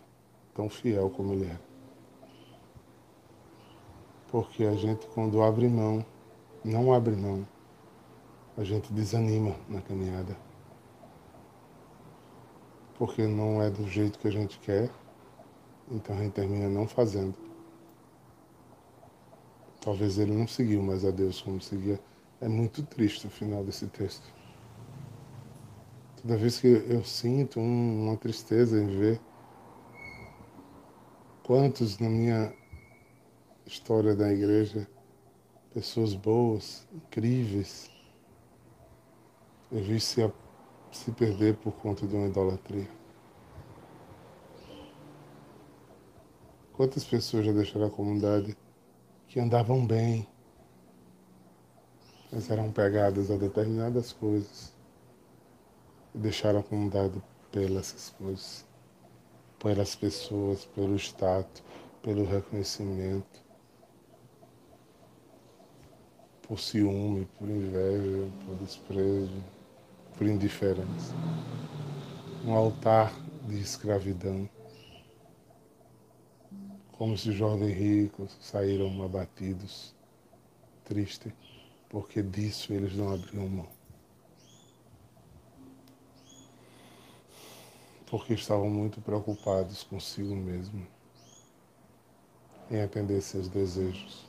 tão 0.55 0.69
fiel 0.69 1.11
como 1.11 1.33
ele 1.33 1.47
era. 1.47 1.61
Porque 4.29 4.65
a 4.65 4.75
gente, 4.75 5.07
quando 5.09 5.43
abre 5.43 5.69
mão, 5.69 6.05
não 6.65 6.93
abre 6.93 7.15
mão, 7.15 7.47
a 8.57 8.65
gente 8.65 8.93
desanima 8.93 9.55
na 9.69 9.81
caminhada. 9.81 10.37
Porque 12.97 13.27
não 13.27 13.63
é 13.63 13.71
do 13.71 13.89
jeito 13.89 14.19
que 14.19 14.29
a 14.29 14.31
gente 14.31 14.59
quer, 14.59 14.91
então 15.91 16.17
a 16.17 16.23
gente 16.23 16.33
termina 16.33 16.69
não 16.69 16.87
fazendo. 16.87 17.35
Talvez 19.81 20.19
ele 20.19 20.33
não 20.33 20.49
seguiu 20.49 20.83
mais 20.83 21.05
a 21.05 21.11
Deus 21.11 21.41
como 21.41 21.61
seguia 21.61 22.01
é 22.45 22.49
muito 22.49 22.83
triste 22.83 23.27
o 23.27 23.31
final 23.31 23.65
desse 23.65 23.87
texto. 23.87 24.31
Toda 26.21 26.37
vez 26.37 26.61
que 26.61 26.67
eu 26.67 27.03
sinto 27.03 27.59
uma 27.59 28.19
tristeza 28.19 28.79
em 28.79 28.87
ver 28.87 29.19
quantos 31.43 31.99
na 31.99 32.09
minha 32.11 32.53
história 33.65 34.15
da 34.15 34.31
igreja, 34.31 34.87
pessoas 35.73 36.13
boas, 36.13 36.87
incríveis, 36.93 37.91
eu 39.73 39.83
vi 39.83 39.99
se, 39.99 40.31
se 40.93 41.11
perder 41.13 41.57
por 41.57 41.73
conta 41.73 42.07
de 42.07 42.15
uma 42.15 42.27
idolatria. 42.27 42.91
Quantas 46.75 47.05
pessoas 47.05 47.47
já 47.47 47.53
deixaram 47.53 47.87
a 47.87 47.91
comunidade 47.91 48.55
que 49.29 49.41
andavam 49.41 49.87
bem, 49.87 50.29
mas 52.35 52.51
eram 52.51 52.73
pegadas 52.73 53.31
a 53.31 53.37
determinadas 53.37 54.13
coisas 54.13 54.73
e 56.13 56.19
deixaram 56.19 56.59
acomodado 56.59 57.23
pelas 57.53 58.13
coisas, 58.19 58.65
pelas 59.61 59.95
pessoas, 59.95 60.65
pelo 60.65 60.97
status, 60.97 61.63
pelo 62.03 62.25
reconhecimento, 62.25 63.41
por 66.43 66.59
ciúme, 66.59 67.29
por 67.39 67.49
inveja, 67.49 68.29
por 68.45 68.57
desprezo, 68.57 69.45
por 70.19 70.27
indiferença. 70.27 71.15
Um 72.45 72.53
altar 72.53 73.15
de 73.47 73.61
escravidão. 73.61 74.51
Como 76.99 77.17
se 77.17 77.31
jovens 77.31 77.77
ricos 77.77 78.37
saíram 78.41 79.03
abatidos, 79.03 79.95
tristes 80.85 81.33
porque 81.89 82.23
disso 82.23 82.73
eles 82.73 82.95
não 82.95 83.13
abriam 83.13 83.49
mão. 83.49 83.69
Porque 88.07 88.35
estavam 88.35 88.71
muito 88.71 89.01
preocupados 89.01 89.83
consigo 89.83 90.35
mesmo 90.35 90.87
em 92.71 92.83
atender 92.83 93.21
seus 93.21 93.49
desejos 93.49 94.25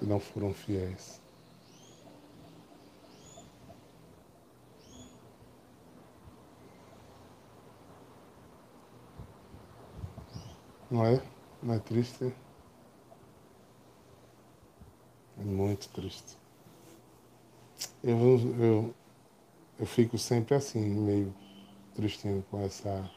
e 0.00 0.04
não 0.04 0.20
foram 0.20 0.52
fiéis. 0.52 1.20
Não 10.90 11.04
é? 11.04 11.20
Não 11.62 11.74
é 11.74 11.78
triste? 11.78 12.32
Muito 15.36 15.88
triste. 15.90 16.36
Eu, 18.02 18.18
eu, 18.58 18.94
eu 19.78 19.86
fico 19.86 20.16
sempre 20.16 20.54
assim, 20.54 20.80
meio 20.80 21.34
tristinho 21.94 22.44
com 22.50 22.60
essa. 22.62 23.10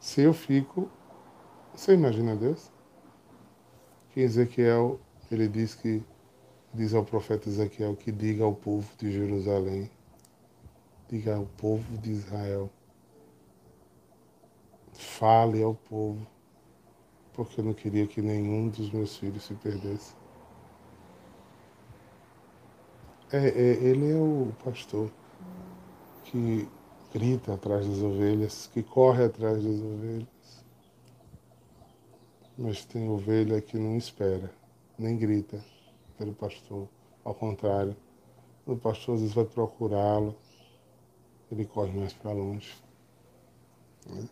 Se 0.00 0.22
eu 0.22 0.32
fico. 0.32 0.90
Você 1.74 1.92
imagina 1.94 2.36
Deus? 2.36 2.70
Que 4.10 4.20
Ezequiel, 4.20 5.00
ele 5.30 5.48
diz 5.48 5.74
que 5.74 6.02
diz 6.72 6.92
ao 6.92 7.04
profeta 7.04 7.48
Ezequiel 7.48 7.96
que 7.96 8.10
diga 8.10 8.44
ao 8.44 8.54
povo 8.54 8.88
de 8.98 9.12
Jerusalém, 9.12 9.90
diga 11.08 11.36
ao 11.36 11.46
povo 11.46 11.96
de 11.98 12.10
Israel: 12.10 12.70
fale 14.92 15.62
ao 15.62 15.74
povo, 15.74 16.26
porque 17.34 17.60
eu 17.60 17.64
não 17.64 17.74
queria 17.74 18.06
que 18.06 18.22
nenhum 18.22 18.68
dos 18.68 18.90
meus 18.90 19.16
filhos 19.16 19.44
se 19.44 19.54
perdesse. 19.54 20.14
É, 23.32 23.48
é, 23.48 23.72
ele 23.82 24.12
é 24.12 24.16
o 24.16 24.52
pastor 24.64 25.10
que 26.24 26.68
grita 27.12 27.54
atrás 27.54 27.86
das 27.86 27.98
ovelhas, 27.98 28.68
que 28.72 28.82
corre 28.82 29.24
atrás 29.24 29.62
das 29.62 29.80
ovelhas. 29.80 30.28
Mas 32.56 32.84
tem 32.84 33.08
ovelha 33.08 33.60
que 33.60 33.76
não 33.76 33.96
espera, 33.96 34.52
nem 34.96 35.16
grita 35.16 35.62
pelo 36.16 36.32
pastor. 36.32 36.88
Ao 37.24 37.34
contrário, 37.34 37.96
o 38.64 38.76
pastor 38.76 39.16
às 39.16 39.20
vezes 39.22 39.34
vai 39.34 39.44
procurá-lo, 39.44 40.36
ele 41.50 41.64
corre 41.64 41.92
mais 41.98 42.12
para 42.12 42.32
longe. 42.32 42.72
Né? 44.06 44.28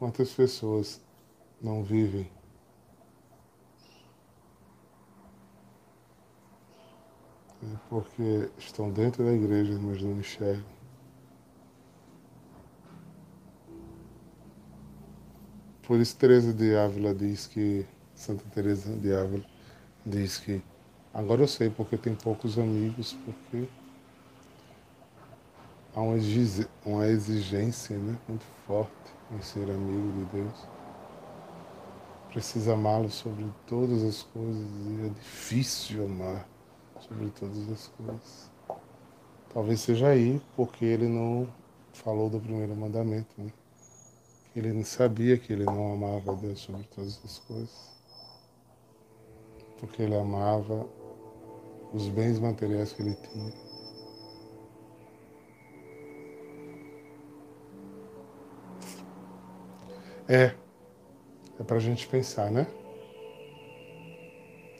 Quantas 0.00 0.32
pessoas 0.32 0.98
não 1.60 1.84
vivem 1.84 2.26
né? 7.60 7.78
porque 7.90 8.50
estão 8.56 8.90
dentro 8.90 9.22
da 9.22 9.30
igreja, 9.30 9.78
mas 9.78 10.02
não 10.02 10.18
enxergam. 10.18 10.64
Por 15.82 16.00
isso 16.00 16.16
Teresa 16.16 16.54
de 16.54 16.74
Ávila 16.74 17.14
diz 17.14 17.46
que, 17.46 17.86
Santa 18.14 18.44
Teresa 18.54 18.96
de 18.96 19.14
Ávila 19.14 19.44
diz 20.06 20.38
que 20.38 20.62
agora 21.12 21.42
eu 21.42 21.48
sei 21.48 21.68
porque 21.68 21.98
tem 21.98 22.14
poucos 22.14 22.58
amigos, 22.58 23.18
porque 23.26 23.68
há 25.94 26.00
uma 26.00 27.06
exigência 27.06 27.98
né, 27.98 28.18
muito 28.26 28.46
forte 28.66 28.99
em 29.32 29.40
ser 29.42 29.70
amigo 29.70 30.12
de 30.12 30.24
Deus. 30.36 30.68
Precisa 32.28 32.74
amá-lo 32.74 33.10
sobre 33.10 33.46
todas 33.66 34.04
as 34.04 34.22
coisas 34.22 34.68
e 34.86 35.06
é 35.06 35.08
difícil 35.08 36.04
amar 36.04 36.48
sobre 37.00 37.30
todas 37.30 37.68
as 37.70 37.88
coisas. 37.88 38.50
Talvez 39.52 39.80
seja 39.80 40.08
aí 40.08 40.40
porque 40.54 40.84
ele 40.84 41.08
não 41.08 41.48
falou 41.92 42.30
do 42.30 42.38
primeiro 42.38 42.74
mandamento, 42.76 43.30
né? 43.36 43.52
Ele 44.54 44.72
não 44.72 44.84
sabia 44.84 45.38
que 45.38 45.52
ele 45.52 45.64
não 45.64 45.92
amava 45.92 46.34
Deus 46.36 46.60
sobre 46.60 46.82
todas 46.94 47.20
as 47.24 47.38
coisas. 47.38 47.90
Porque 49.78 50.02
ele 50.02 50.16
amava 50.16 50.86
os 51.92 52.08
bens 52.08 52.38
materiais 52.38 52.92
que 52.92 53.02
ele 53.02 53.14
tinha. 53.14 53.69
É, 60.32 60.54
é 61.58 61.64
para 61.64 61.78
a 61.78 61.80
gente 61.80 62.06
pensar, 62.06 62.52
né? 62.52 62.64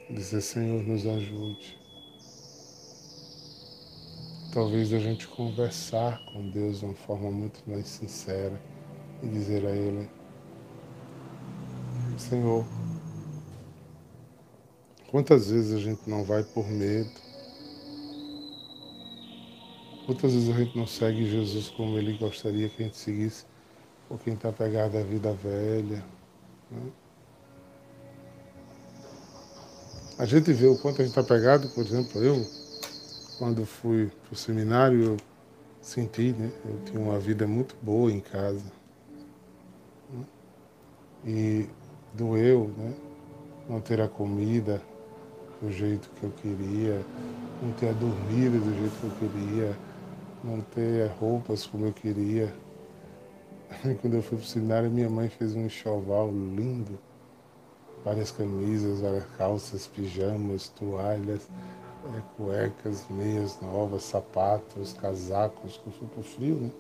Dizer, 0.09 0.42
Senhor, 0.42 0.80
nos 0.84 1.05
ajude. 1.05 1.76
Talvez 4.55 4.92
a 4.92 5.01
gente 5.01 5.26
conversar 5.26 6.24
com 6.26 6.48
Deus 6.51 6.78
de 6.78 6.84
uma 6.84 6.94
forma 6.94 7.32
muito 7.32 7.68
mais 7.68 7.88
sincera 7.88 8.62
e 9.24 9.26
dizer 9.26 9.66
a 9.66 9.70
Ele: 9.70 10.09
Senhor, 12.16 12.64
quantas 15.11 15.51
vezes 15.51 15.74
a 15.74 15.80
gente 15.80 16.09
não 16.09 16.22
vai 16.22 16.44
por 16.44 16.68
medo? 16.68 17.11
Quantas 20.07 20.32
vezes 20.32 20.48
a 20.48 20.53
gente 20.53 20.78
não 20.78 20.86
segue 20.86 21.28
Jesus 21.28 21.70
como 21.70 21.98
Ele 21.98 22.16
gostaria 22.16 22.68
que 22.68 22.84
a 22.84 22.86
gente 22.86 22.98
seguisse, 22.98 23.49
por 24.11 24.19
quem 24.19 24.35
está 24.35 24.51
pegado 24.51 24.99
à 24.99 25.03
vida 25.03 25.33
velha? 25.33 26.03
Né? 26.69 26.91
A 30.19 30.25
gente 30.25 30.53
vê 30.53 30.67
o 30.67 30.77
quanto 30.77 31.01
a 31.01 31.05
gente 31.05 31.17
está 31.17 31.23
pegado, 31.23 31.69
por 31.69 31.87
exemplo, 31.87 32.21
eu, 32.21 32.45
quando 33.39 33.65
fui 33.65 34.11
para 34.25 34.33
o 34.33 34.37
seminário, 34.37 35.03
eu 35.05 35.17
senti, 35.81 36.33
né? 36.33 36.51
Eu 36.65 36.81
tinha 36.85 37.01
uma 37.01 37.21
vida 37.21 37.47
muito 37.47 37.77
boa 37.81 38.11
em 38.11 38.19
casa 38.19 38.65
e 41.25 41.69
doeu, 42.13 42.69
né? 42.77 42.93
Não 43.69 43.81
ter 43.81 44.01
a 44.01 44.09
comida 44.09 44.83
do 45.63 45.71
jeito 45.71 46.11
que 46.17 46.25
eu 46.25 46.33
queria, 46.33 47.01
não 47.63 47.71
ter 47.75 47.91
a 47.91 47.93
dormida 47.93 48.59
do 48.59 48.75
jeito 48.77 48.93
que 49.01 49.05
eu 49.05 49.31
queria, 49.31 49.79
não 50.43 50.61
ter 50.63 51.07
roupas 51.13 51.65
como 51.65 51.87
eu 51.87 51.93
queria. 51.93 52.53
Quando 54.01 54.14
eu 54.14 54.23
fui 54.23 54.37
para 54.37 54.45
o 54.45 54.49
seminário, 54.49 54.91
minha 54.91 55.09
mãe 55.09 55.29
fez 55.29 55.55
um 55.55 55.64
enxoval 55.64 56.29
lindo, 56.31 56.99
várias 58.05 58.31
camisas, 58.31 59.01
várias 59.01 59.25
calças, 59.37 59.87
pijamas, 59.87 60.68
toalhas, 60.68 61.49
é, 62.16 62.23
cuecas, 62.37 63.07
meias 63.09 63.61
novas, 63.61 64.03
sapatos, 64.03 64.93
casacos, 64.95 65.77
que 65.79 65.87
eu 65.87 65.93
fui 65.93 66.09
para 66.09 66.21
o 66.21 66.25
frio, 66.25 66.57
né? 66.57 66.71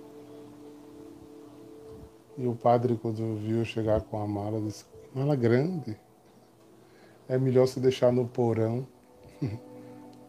E 2.38 2.46
o 2.46 2.54
padre, 2.54 2.98
quando 3.00 3.36
viu 3.36 3.58
eu 3.58 3.64
chegar 3.64 4.00
com 4.00 4.22
a 4.22 4.26
mala, 4.26 4.60
disse: 4.60 4.84
Mala 5.14 5.36
grande. 5.36 5.96
É 7.28 7.38
melhor 7.38 7.66
se 7.66 7.78
deixar 7.78 8.10
no 8.10 8.26
porão, 8.26 8.86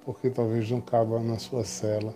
porque 0.05 0.29
talvez 0.29 0.69
não 0.69 0.81
caba 0.81 1.19
na 1.19 1.39
sua 1.39 1.63
cela. 1.63 2.13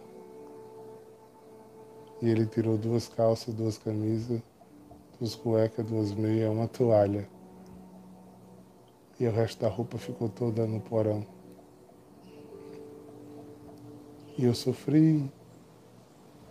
E 2.21 2.29
ele 2.29 2.45
tirou 2.45 2.77
duas 2.77 3.07
calças, 3.07 3.53
duas 3.53 3.77
camisas, 3.77 4.41
duas 5.19 5.35
cuecas, 5.35 5.85
duas 5.85 6.11
meias, 6.11 6.51
uma 6.51 6.67
toalha. 6.67 7.27
E 9.19 9.27
o 9.27 9.31
resto 9.31 9.61
da 9.61 9.69
roupa 9.69 9.97
ficou 9.97 10.29
toda 10.29 10.65
no 10.65 10.79
porão. 10.79 11.25
E 14.37 14.43
eu 14.43 14.53
sofri. 14.53 15.29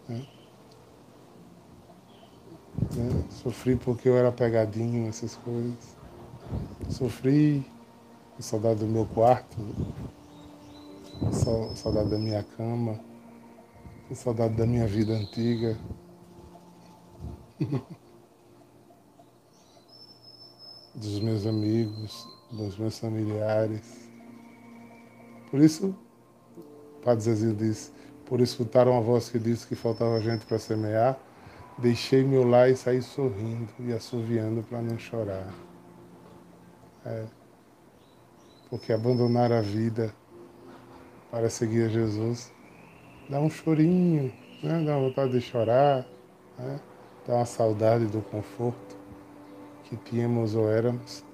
Né? 0.08 0.26
Né? 2.96 3.24
Sofri 3.30 3.76
porque 3.76 4.08
eu 4.08 4.16
era 4.16 4.32
pegadinho, 4.32 5.08
essas 5.08 5.36
coisas. 5.36 5.96
Sofri 6.88 7.64
saudade 8.38 8.80
do 8.80 8.86
meu 8.86 9.06
quarto, 9.06 9.56
saudade 11.74 12.10
da 12.10 12.18
minha 12.18 12.42
cama, 12.42 12.98
com 14.14 14.20
saudade 14.20 14.54
da 14.54 14.64
minha 14.64 14.86
vida 14.86 15.12
antiga. 15.12 15.76
dos 20.94 21.18
meus 21.18 21.44
amigos, 21.44 22.28
dos 22.52 22.78
meus 22.78 22.96
familiares. 22.96 24.08
Por 25.50 25.58
isso, 25.60 25.92
Padre 27.02 27.24
Zezinho 27.24 27.56
disse, 27.56 27.90
por 28.24 28.40
escutaram 28.40 28.96
a 28.96 29.00
voz 29.00 29.28
que 29.28 29.38
disse 29.38 29.66
que 29.66 29.74
faltava 29.74 30.20
gente 30.20 30.46
para 30.46 30.60
semear, 30.60 31.18
Deixei 31.76 32.22
meu 32.22 32.46
lar 32.46 32.70
e 32.70 32.76
saí 32.76 33.02
sorrindo 33.02 33.68
e 33.80 33.92
assoviando 33.92 34.62
para 34.62 34.80
não 34.80 34.96
chorar. 34.96 35.52
É, 37.04 37.24
porque 38.70 38.92
abandonar 38.92 39.50
a 39.50 39.60
vida 39.60 40.14
para 41.32 41.50
seguir 41.50 41.86
a 41.86 41.88
Jesus 41.88 42.52
dá 43.28 43.40
um 43.40 43.50
chorinho, 43.50 44.32
né? 44.62 44.84
dá 44.84 44.98
vontade 44.98 45.32
de 45.32 45.40
chorar, 45.40 46.06
né? 46.58 46.80
dá 47.26 47.36
uma 47.36 47.44
saudade 47.44 48.06
do 48.06 48.20
conforto 48.20 48.96
que 49.84 49.96
tínhamos 49.96 50.54
ou 50.54 50.70
éramos. 50.70 51.24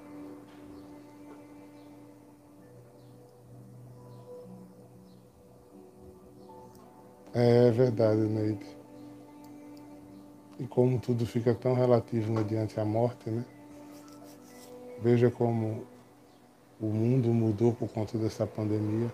É 7.33 7.71
verdade, 7.71 8.19
Neide. 8.21 8.65
E 10.59 10.67
como 10.67 10.99
tudo 10.99 11.25
fica 11.25 11.55
tão 11.55 11.73
relativo 11.73 12.31
mediante 12.31 12.77
a 12.79 12.83
morte, 12.83 13.29
né? 13.29 13.45
Veja 15.01 15.31
como 15.31 15.87
o 16.79 16.87
mundo 16.87 17.29
mudou 17.29 17.73
por 17.73 17.87
conta 17.89 18.17
dessa 18.17 18.45
pandemia. 18.45 19.09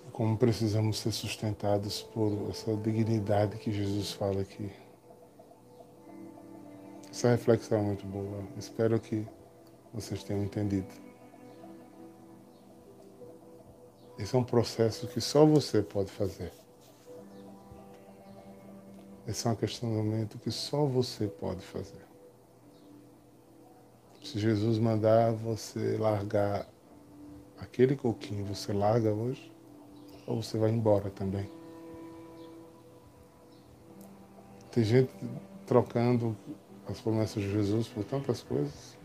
como 0.11 0.37
precisamos 0.37 0.99
ser 0.99 1.11
sustentados 1.11 2.01
por 2.01 2.49
essa 2.49 2.75
dignidade 2.75 3.57
que 3.57 3.71
Jesus 3.71 4.11
fala 4.11 4.41
aqui. 4.41 4.69
Essa 7.09 7.29
reflexão 7.29 7.79
é 7.79 7.81
muito 7.81 8.05
boa. 8.05 8.43
Espero 8.57 8.99
que 8.99 9.25
vocês 9.93 10.23
tenham 10.23 10.43
entendido. 10.43 10.87
Esse 14.17 14.35
é 14.35 14.39
um 14.39 14.43
processo 14.43 15.07
que 15.07 15.19
só 15.19 15.45
você 15.45 15.81
pode 15.81 16.11
fazer. 16.11 16.51
Esse 19.27 19.47
é 19.47 19.51
um 19.51 19.55
questionamento 19.55 20.37
que 20.39 20.51
só 20.51 20.85
você 20.85 21.27
pode 21.27 21.61
fazer. 21.61 22.05
Se 24.23 24.39
Jesus 24.39 24.77
mandar 24.77 25.31
você 25.31 25.97
largar 25.97 26.67
aquele 27.59 27.95
coquinho 27.95 28.45
você 28.45 28.73
larga 28.73 29.11
hoje 29.11 29.50
ou 30.31 30.41
você 30.41 30.57
vai 30.57 30.71
embora 30.71 31.09
também? 31.09 31.49
Tem 34.71 34.83
gente 34.83 35.11
trocando 35.65 36.35
as 36.87 37.01
promessas 37.01 37.43
de 37.43 37.51
Jesus 37.51 37.87
por 37.89 38.05
tantas 38.05 38.41
coisas. 38.41 38.97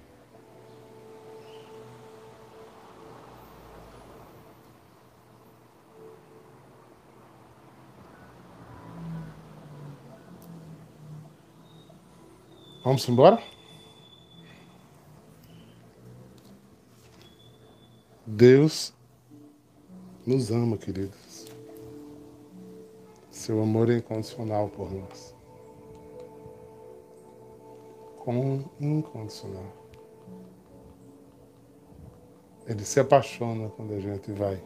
Vamos 12.84 13.08
embora? 13.08 13.42
Deus 18.24 18.95
nos 20.26 20.50
ama, 20.50 20.76
queridos. 20.76 21.46
Seu 23.30 23.62
amor 23.62 23.88
é 23.88 23.98
incondicional 23.98 24.68
por 24.68 24.90
nós. 24.90 25.32
Com 28.18 28.64
incondicional. 28.80 29.72
Ele 32.66 32.84
se 32.84 32.98
apaixona 32.98 33.68
quando 33.70 33.94
a 33.94 34.00
gente 34.00 34.32
vai. 34.32 34.60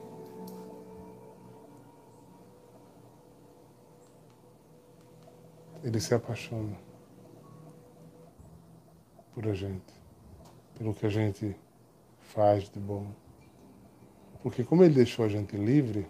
Ele 5.82 6.00
se 6.00 6.14
apaixona 6.14 6.76
por 9.34 9.46
a 9.46 9.54
gente, 9.54 9.94
pelo 10.78 10.94
que 10.94 11.04
a 11.04 11.10
gente 11.10 11.54
faz 12.20 12.70
de 12.70 12.80
bom. 12.80 13.06
Porque 14.42 14.64
como 14.64 14.84
ele 14.84 14.94
deixou 14.94 15.24
a 15.24 15.28
gente 15.28 15.56
livre, 15.56 16.06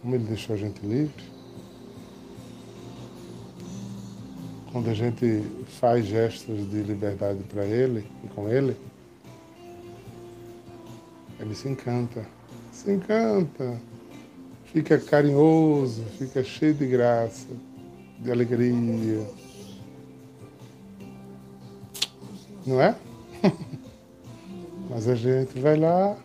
como 0.00 0.14
ele 0.14 0.24
deixou 0.24 0.54
a 0.54 0.58
gente 0.58 0.84
livre, 0.86 1.24
quando 4.70 4.88
a 4.88 4.94
gente 4.94 5.42
faz 5.80 6.06
gestos 6.06 6.70
de 6.70 6.82
liberdade 6.82 7.42
para 7.44 7.64
ele 7.64 8.06
e 8.24 8.28
com 8.28 8.48
ele, 8.48 8.76
ele 11.38 11.54
se 11.54 11.68
encanta, 11.68 12.26
se 12.72 12.90
encanta 12.90 13.80
fica 14.72 14.98
carinhoso, 14.98 16.02
fica 16.18 16.42
cheio 16.42 16.74
de 16.74 16.86
graça, 16.86 17.46
de 18.18 18.30
alegria. 18.30 19.26
Não 22.66 22.80
é? 22.80 22.96
Mas 24.90 25.08
a 25.08 25.14
gente 25.14 25.58
vai 25.58 25.76
lá 25.76 26.16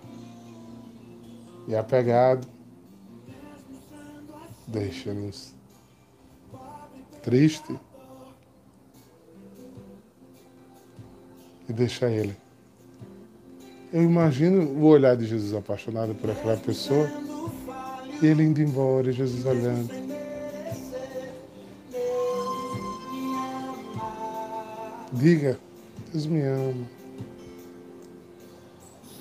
e 1.68 1.74
é 1.74 1.80
apegado 1.80 2.48
deixa-nos 4.68 5.54
triste 7.24 7.80
e 11.70 11.74
deixa 11.74 12.10
ele. 12.10 12.36
Eu 13.92 14.04
imagino 14.04 14.64
o 14.64 14.86
olhar 14.86 15.16
de 15.16 15.26
Jesus 15.26 15.54
apaixonado 15.54 16.14
por 16.16 16.30
aquela 16.30 16.58
pessoa 16.58 17.10
e 18.22 18.26
ele 18.26 18.44
indo 18.44 18.62
embora, 18.62 19.12
Jesus 19.12 19.46
olhando. 19.46 19.90
Diga, 25.14 25.58
Deus 26.12 26.26
me 26.26 26.42
ama. 26.42 26.86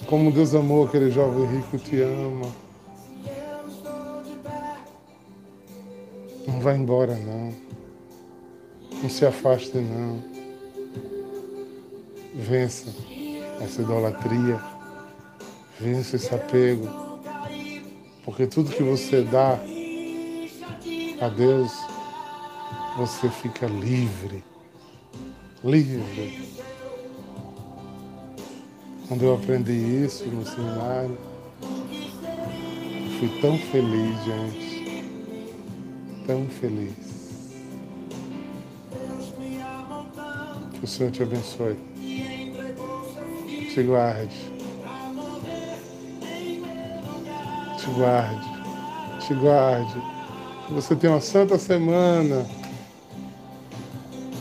Como 0.07 0.31
Deus 0.31 0.55
amou 0.55 0.85
aquele 0.85 1.11
jovem 1.11 1.47
rico, 1.57 1.79
te 1.79 2.01
ama. 2.01 2.53
Não 6.47 6.61
vai 6.61 6.77
embora, 6.77 7.17
não. 7.17 7.53
Não 9.03 9.11
se 9.11 9.27
afaste, 9.27 9.77
não. 9.79 10.23
Vença 12.35 12.95
essa 13.61 13.83
idolatria. 13.83 14.61
Vença 15.81 16.17
esse 16.17 16.33
apego. 16.33 16.89
Porque 18.25 18.47
tudo 18.47 18.71
que 18.71 18.83
você 18.83 19.23
dá 19.23 19.59
a 21.21 21.29
Deus, 21.29 21.73
você 22.97 23.29
fica 23.29 23.67
livre. 23.67 24.45
Livre. 25.65 26.66
Quando 29.09 29.23
eu 29.23 29.35
aprendi 29.35 29.73
isso 29.73 30.25
no 30.27 30.45
seminário, 30.45 31.17
eu 31.63 33.19
fui 33.19 33.41
tão 33.41 33.59
feliz, 33.59 34.25
gente. 34.25 35.05
Tão 36.27 36.47
feliz. 36.49 36.95
Que 40.73 40.85
o 40.85 40.87
Senhor 40.87 41.11
te 41.13 41.23
abençoe. 41.23 41.77
Te 43.73 43.83
guarde. 43.83 44.57
te 47.87 47.93
guarde, 47.93 48.49
te 49.21 49.35
guarde. 49.35 50.03
Que 50.67 50.75
você 50.75 50.97
tenha 50.97 51.13
uma 51.13 51.21
santa 51.21 51.57
semana. 51.59 52.47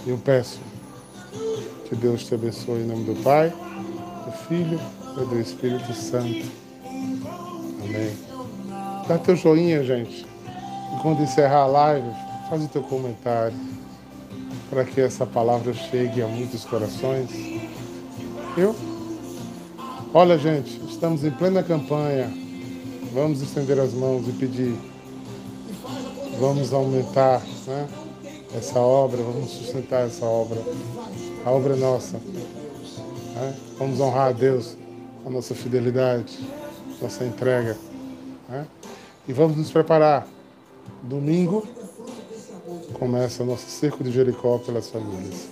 Eu 0.07 0.18
peço 0.18 0.59
que 1.88 1.95
Deus 1.95 2.26
te 2.26 2.34
abençoe 2.34 2.82
em 2.82 2.86
nome 2.86 3.03
do 3.05 3.22
Pai, 3.22 3.53
Filho 4.47 4.79
e 5.17 5.25
do 5.25 5.39
Espírito 5.39 5.93
Santo. 5.93 6.45
Amém. 7.83 8.17
Dá 9.07 9.17
teu 9.17 9.35
joinha, 9.35 9.83
gente. 9.83 10.25
E 10.25 11.01
quando 11.01 11.21
encerrar 11.21 11.63
a 11.63 11.67
live, 11.67 12.09
faz 12.49 12.63
o 12.63 12.67
teu 12.67 12.83
comentário 12.83 13.57
para 14.69 14.83
que 14.83 15.01
essa 15.01 15.25
palavra 15.25 15.73
chegue 15.73 16.21
a 16.21 16.27
muitos 16.27 16.65
corações. 16.65 17.29
Eu? 18.57 18.75
Olha, 20.13 20.37
gente, 20.37 20.81
estamos 20.87 21.23
em 21.23 21.31
plena 21.31 21.61
campanha 21.61 22.45
Vamos 23.15 23.41
estender 23.41 23.79
as 23.79 23.93
mãos 23.93 24.27
e 24.27 24.31
pedir. 24.33 24.75
Vamos 26.37 26.73
aumentar 26.73 27.41
né, 27.65 27.87
essa 28.53 28.77
obra, 28.77 29.23
vamos 29.23 29.51
sustentar 29.51 30.05
essa 30.05 30.25
obra. 30.25 30.61
A 31.45 31.49
obra 31.49 31.75
é 31.75 31.77
nossa. 31.77 32.19
Vamos 33.78 33.99
honrar 33.99 34.30
a 34.30 34.32
Deus 34.32 34.78
com 35.21 35.30
a 35.30 35.32
nossa 35.32 35.53
fidelidade, 35.53 36.39
nossa 37.01 37.26
entrega. 37.26 37.78
Né? 38.47 38.65
E 39.28 39.34
vamos 39.34 39.57
nos 39.57 39.69
preparar. 39.69 40.28
Domingo 41.03 41.67
começa 42.93 43.43
o 43.43 43.45
nosso 43.45 43.69
cerco 43.69 44.03
de 44.03 44.11
Jericó 44.11 44.57
pelas 44.59 44.89
famílias. 44.89 45.49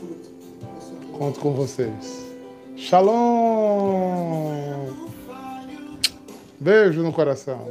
Conto 1.17 1.39
com 1.39 1.53
vocês. 1.53 2.23
Shalom! 2.77 4.53
Beijo 6.59 7.03
no 7.03 7.11
coração. 7.11 7.67